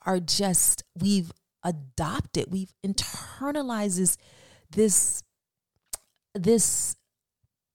are 0.06 0.20
just 0.20 0.84
we've 0.94 1.32
adopted, 1.64 2.46
we've 2.50 2.72
internalized 2.84 3.96
this 3.98 4.16
this 4.70 5.22
this 6.34 6.96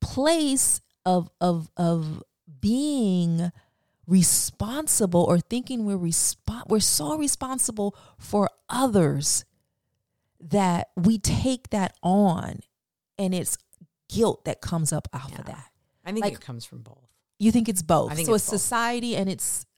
place 0.01 0.81
of 1.05 1.29
of 1.41 1.69
of 1.77 2.23
being 2.61 3.51
responsible 4.05 5.23
or 5.23 5.39
thinking 5.39 5.85
we're 5.85 5.97
respon 5.97 6.61
we're 6.67 6.79
so 6.79 7.17
responsible 7.17 7.95
for 8.17 8.49
others 8.69 9.45
that 10.41 10.89
we 10.97 11.17
take 11.17 11.69
that 11.69 11.95
on 12.03 12.59
and 13.17 13.33
it's 13.33 13.57
guilt 14.09 14.43
that 14.45 14.61
comes 14.61 14.91
up 14.91 15.07
off 15.13 15.37
of 15.39 15.45
that. 15.45 15.71
I 16.05 16.11
think 16.11 16.25
Like- 16.25 16.33
it 16.33 16.41
comes 16.41 16.65
from 16.65 16.81
both. 16.81 16.97
You 17.39 17.51
think 17.51 17.67
it's 17.67 17.81
both. 17.81 18.11
I 18.11 18.15
think 18.15 18.27
so 18.27 18.33
it's 18.35 18.43
it's 18.43 18.61
society 18.61 19.15
and 19.15 19.29
it's 19.29 19.65
Yeah. 19.65 19.72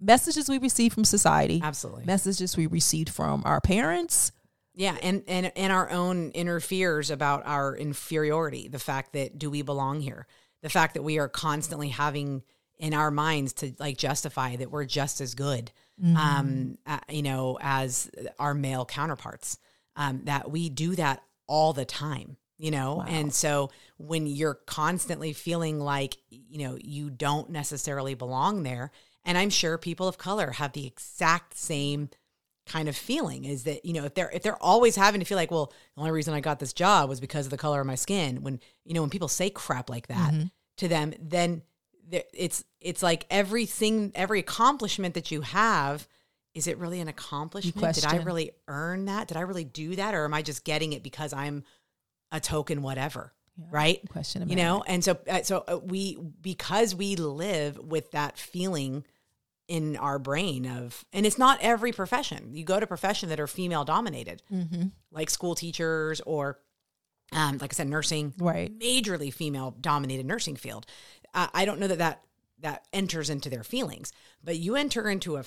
Messages 0.00 0.48
we 0.48 0.58
receive 0.58 0.92
from 0.92 1.04
society, 1.04 1.60
Absolutely. 1.62 2.04
messages 2.04 2.56
we 2.56 2.66
received 2.66 3.08
from 3.08 3.42
our 3.44 3.60
parents. 3.60 4.32
Yeah, 4.74 4.96
and 5.02 5.22
and 5.28 5.52
and 5.56 5.72
our 5.72 5.90
own 5.90 6.30
inner 6.32 6.58
fears 6.60 7.10
about 7.10 7.42
our 7.46 7.76
inferiority, 7.76 8.68
the 8.68 8.78
fact 8.80 9.12
that 9.12 9.38
do 9.38 9.48
we 9.50 9.62
belong 9.62 10.00
here? 10.00 10.26
The 10.62 10.70
fact 10.70 10.94
that 10.94 11.02
we 11.02 11.18
are 11.18 11.28
constantly 11.28 11.90
having 11.90 12.42
in 12.78 12.92
our 12.92 13.10
minds 13.10 13.52
to 13.52 13.72
like 13.78 13.96
justify 13.96 14.56
that 14.56 14.70
we're 14.70 14.84
just 14.84 15.20
as 15.20 15.34
good 15.36 15.70
um 16.16 16.76
uh, 16.86 16.98
you 17.08 17.22
know 17.22 17.56
as 17.60 18.10
our 18.40 18.52
male 18.52 18.84
counterparts. 18.84 19.58
Um 19.94 20.22
that 20.24 20.50
we 20.50 20.68
do 20.68 20.96
that 20.96 21.22
all 21.46 21.72
the 21.72 21.84
time, 21.84 22.36
you 22.58 22.70
know? 22.70 23.04
And 23.06 23.32
so 23.32 23.70
when 23.98 24.26
you're 24.26 24.54
constantly 24.66 25.32
feeling 25.32 25.78
like, 25.78 26.16
you 26.30 26.66
know, 26.66 26.78
you 26.82 27.10
don't 27.10 27.50
necessarily 27.50 28.14
belong 28.14 28.62
there, 28.62 28.90
and 29.24 29.38
I'm 29.38 29.50
sure 29.50 29.78
people 29.78 30.08
of 30.08 30.18
color 30.18 30.52
have 30.52 30.72
the 30.72 30.86
exact 30.86 31.56
same 31.56 32.10
kind 32.66 32.88
of 32.88 32.96
feeling 32.96 33.44
is 33.44 33.64
that 33.64 33.84
you 33.84 33.92
know 33.92 34.04
if 34.04 34.14
they're 34.14 34.30
if 34.30 34.42
they're 34.42 34.62
always 34.62 34.96
having 34.96 35.20
to 35.20 35.26
feel 35.26 35.36
like 35.36 35.50
well 35.50 35.72
the 35.94 36.00
only 36.00 36.12
reason 36.12 36.32
I 36.32 36.40
got 36.40 36.58
this 36.58 36.72
job 36.72 37.08
was 37.08 37.20
because 37.20 37.46
of 37.46 37.50
the 37.50 37.58
color 37.58 37.80
of 37.80 37.86
my 37.86 37.94
skin 37.94 38.42
when 38.42 38.58
you 38.84 38.94
know 38.94 39.02
when 39.02 39.10
people 39.10 39.28
say 39.28 39.50
crap 39.50 39.90
like 39.90 40.06
that 40.06 40.32
to 40.78 40.88
them 40.88 41.12
then 41.20 41.62
it's 42.10 42.64
it's 42.80 43.02
like 43.02 43.26
everything 43.30 44.12
every 44.14 44.40
accomplishment 44.40 45.14
that 45.14 45.30
you 45.30 45.42
have 45.42 46.08
is 46.54 46.68
it 46.68 46.78
really 46.78 47.00
an 47.00 47.08
accomplishment? 47.08 47.96
Did 47.96 48.04
I 48.04 48.18
really 48.18 48.52
earn 48.68 49.06
that? 49.06 49.26
Did 49.26 49.36
I 49.36 49.40
really 49.40 49.64
do 49.64 49.96
that? 49.96 50.14
Or 50.14 50.24
am 50.24 50.32
I 50.32 50.40
just 50.40 50.64
getting 50.64 50.92
it 50.92 51.02
because 51.02 51.32
I'm 51.32 51.64
a 52.30 52.38
token 52.40 52.82
whatever 52.82 53.32
right? 53.70 54.00
Question 54.10 54.48
you 54.48 54.56
know 54.56 54.82
and 54.86 55.04
so 55.04 55.18
uh, 55.28 55.42
so 55.42 55.64
uh, 55.68 55.78
we 55.78 56.16
because 56.40 56.94
we 56.94 57.16
live 57.16 57.78
with 57.78 58.10
that 58.12 58.38
feeling 58.38 59.04
in 59.68 59.96
our 59.96 60.18
brain 60.18 60.66
of 60.66 61.04
and 61.12 61.24
it's 61.24 61.38
not 61.38 61.58
every 61.62 61.90
profession 61.92 62.50
you 62.54 62.64
go 62.64 62.78
to 62.78 62.86
profession 62.86 63.28
that 63.30 63.40
are 63.40 63.46
female 63.46 63.84
dominated 63.84 64.42
Mm-hmm. 64.52 64.88
like 65.10 65.30
school 65.30 65.54
teachers 65.54 66.20
or 66.26 66.58
um, 67.32 67.58
like 67.58 67.72
i 67.72 67.74
said 67.74 67.88
nursing 67.88 68.34
Right. 68.38 68.76
majorly 68.78 69.32
female 69.32 69.74
dominated 69.80 70.26
nursing 70.26 70.56
field 70.56 70.84
uh, 71.32 71.48
i 71.54 71.64
don't 71.64 71.80
know 71.80 71.86
that 71.88 71.98
that 71.98 72.22
that 72.60 72.86
enters 72.92 73.30
into 73.30 73.48
their 73.48 73.64
feelings 73.64 74.12
but 74.42 74.58
you 74.58 74.76
enter 74.76 75.08
into 75.08 75.36
a 75.36 75.44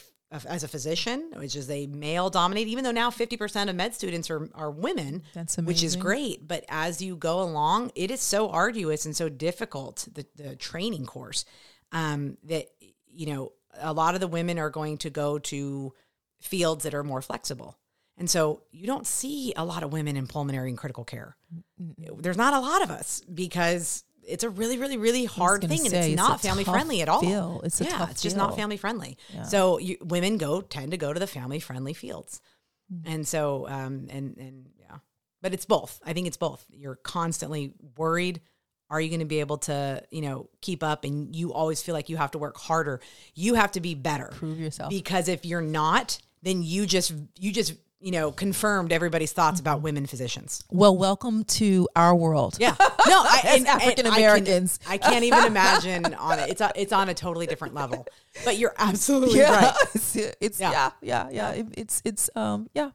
as 0.50 0.62
a 0.64 0.68
physician 0.68 1.32
which 1.38 1.56
is 1.56 1.70
a 1.70 1.88
male 1.88 2.30
dominated 2.30 2.70
even 2.70 2.84
though 2.84 2.92
now 2.92 3.10
50% 3.10 3.70
of 3.70 3.76
med 3.78 3.94
students 3.96 4.30
are, 4.30 4.50
are 4.56 4.70
women 4.72 5.24
That's 5.34 5.58
which 5.58 5.84
is 5.84 5.96
great 5.96 6.46
but 6.48 6.66
as 6.68 7.02
you 7.02 7.16
go 7.16 7.40
along 7.42 7.92
it 7.96 8.12
is 8.12 8.20
so 8.20 8.50
arduous 8.50 9.06
and 9.06 9.16
so 9.16 9.30
difficult 9.30 10.06
the, 10.14 10.26
the 10.36 10.56
training 10.58 11.06
course 11.06 11.46
um, 11.94 12.38
that 12.44 12.66
you 13.10 13.28
know 13.28 13.54
a 13.80 13.94
lot 13.94 14.16
of 14.16 14.22
the 14.22 14.28
women 14.28 14.60
are 14.60 14.70
going 14.70 14.98
to 15.00 15.10
go 15.10 15.40
to 15.40 15.94
fields 16.42 16.84
that 16.84 16.94
are 16.94 17.04
more 17.04 17.22
flexible. 17.22 17.78
And 18.18 18.30
so 18.30 18.64
you 18.72 18.88
don't 18.88 19.06
see 19.06 19.54
a 19.56 19.64
lot 19.64 19.84
of 19.84 19.94
women 19.94 20.18
in 20.18 20.26
pulmonary 20.28 20.70
and 20.70 20.78
critical 20.78 21.04
care. 21.04 21.36
There's 21.78 22.38
not 22.38 22.54
a 22.54 22.60
lot 22.60 22.82
of 22.82 22.90
us 22.90 23.22
because 23.32 24.04
it's 24.28 24.44
a 24.44 24.50
really 24.50 24.78
really 24.78 24.98
really 24.98 25.26
hard 25.26 25.62
thing 25.62 25.80
and 25.80 25.90
say, 25.90 26.12
it's 26.12 26.18
not 26.18 26.42
family 26.42 26.64
friendly 26.64 27.02
at 27.02 27.10
all. 27.10 27.22
field. 27.22 27.62
It's 27.64 27.80
a 27.80 27.86
yeah 27.86 27.98
tough 27.98 28.12
it's 28.12 28.22
just 28.22 28.36
not 28.36 28.56
family 28.56 28.78
friendly. 28.78 29.18
So 29.44 29.78
you, 29.78 29.98
women 30.02 30.38
go 30.38 30.62
tend 30.62 30.92
to 30.92 30.98
go 30.98 31.14
to 31.14 31.20
the 31.20 31.28
family 31.28 31.60
friendly 31.60 31.94
fields. 31.94 32.42
Hmm. 32.90 33.12
and 33.12 33.28
so 33.28 33.68
um 33.68 34.08
and 34.10 34.38
and 34.38 34.70
yeah 34.80 34.98
but 35.42 35.54
it's 35.54 35.66
both. 35.66 36.00
I 36.06 36.14
think 36.14 36.26
it's 36.28 36.38
both. 36.38 36.66
You're 36.70 36.96
constantly 36.96 37.74
worried 37.98 38.42
are 38.90 39.02
you 39.02 39.10
going 39.10 39.20
to 39.20 39.26
be 39.26 39.40
able 39.40 39.58
to 39.58 40.02
you 40.12 40.22
know 40.22 40.50
keep 40.62 40.84
up 40.84 41.04
and 41.04 41.36
you 41.36 41.54
always 41.54 41.82
feel 41.82 41.94
like 41.94 42.10
you 42.10 42.18
have 42.18 42.32
to 42.32 42.38
work 42.38 42.58
harder 42.58 43.00
you 43.36 43.54
have 43.56 43.72
to 43.72 43.80
be 43.82 43.94
better 43.96 44.30
Prove 44.34 44.60
yourself. 44.60 44.90
because 44.90 45.28
if 45.28 45.46
you're 45.46 45.62
not 45.62 46.18
then 46.44 46.62
you 46.64 46.86
just 46.86 47.14
you 47.40 47.52
just 47.52 47.74
you 48.00 48.12
know 48.12 48.32
confirmed 48.32 48.92
everybody's 48.94 49.32
thoughts 49.34 49.60
about 49.60 49.82
women 49.82 50.06
physicians 50.06 50.64
Well, 50.72 50.96
welcome 50.96 51.44
to 51.46 51.90
our 51.96 52.16
world. 52.16 52.56
yeah 52.60 52.76
no, 52.80 53.22
I, 53.24 53.42
and- 53.56 53.68
African 53.68 54.06
I 54.06 54.10
can- 54.10 54.18
Americans. 54.20 54.80
I, 54.88 54.98
can't 55.00 55.24
even 55.24 55.46
imagine 55.54 56.14
on 56.14 56.38
it. 56.40 56.50
It's 56.52 56.62
a, 56.62 56.72
it's 56.76 56.94
on 56.94 57.08
a 57.10 57.14
totally 57.14 57.48
different 57.48 57.74
level. 57.74 58.06
But 58.46 58.58
you're 58.58 58.76
absolutely 58.78 59.40
yeah, 59.40 59.66
right. 59.66 59.74
it's, 59.96 60.16
it's 60.16 60.60
Yeah. 60.60 60.72
yeah, 60.72 60.92
yeah, 61.02 61.30
yeah. 61.32 61.52
It- 61.52 61.74
it's 61.78 62.02
it's 62.06 62.30
um 62.36 62.70
yeah, 62.76 62.92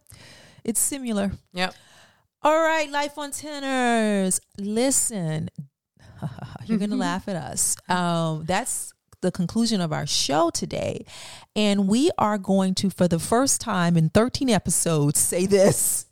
it's 0.65 0.79
similar. 0.81 1.33
yeah 1.53 1.71
All 2.43 2.61
right, 2.63 2.89
life 2.91 3.17
on 3.19 3.31
tenors. 3.33 4.41
Listen, 4.59 5.49
you're 6.67 6.79
gonna 6.79 6.97
laugh 6.97 7.29
at 7.29 7.37
us. 7.37 7.77
Um, 7.89 8.45
that's 8.45 8.93
the 9.21 9.31
conclusion 9.31 9.81
of 9.81 9.93
our 9.93 10.07
show 10.07 10.51
today, 10.51 11.05
and 11.55 11.89
we 11.89 12.11
are 12.19 12.39
going 12.39 12.75
to, 12.77 12.91
for 12.91 13.09
the 13.09 13.19
first 13.19 13.61
time 13.61 13.97
in 13.97 14.09
13 14.09 14.51
episodes, 14.51 15.21
say 15.21 15.47
this. 15.47 16.07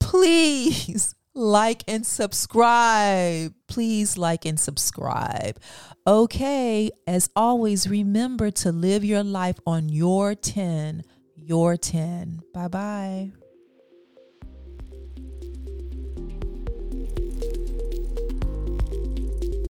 Please 0.00 1.14
like 1.34 1.84
and 1.88 2.06
subscribe. 2.06 3.54
Please 3.66 4.18
like 4.18 4.44
and 4.44 4.58
subscribe. 4.58 5.58
Okay, 6.06 6.90
as 7.06 7.30
always, 7.36 7.88
remember 7.88 8.50
to 8.50 8.72
live 8.72 9.04
your 9.04 9.22
life 9.22 9.58
on 9.66 9.88
your 9.88 10.34
10. 10.34 11.04
Your 11.36 11.76
10. 11.76 12.40
Bye 12.52 12.68
bye. 12.68 13.32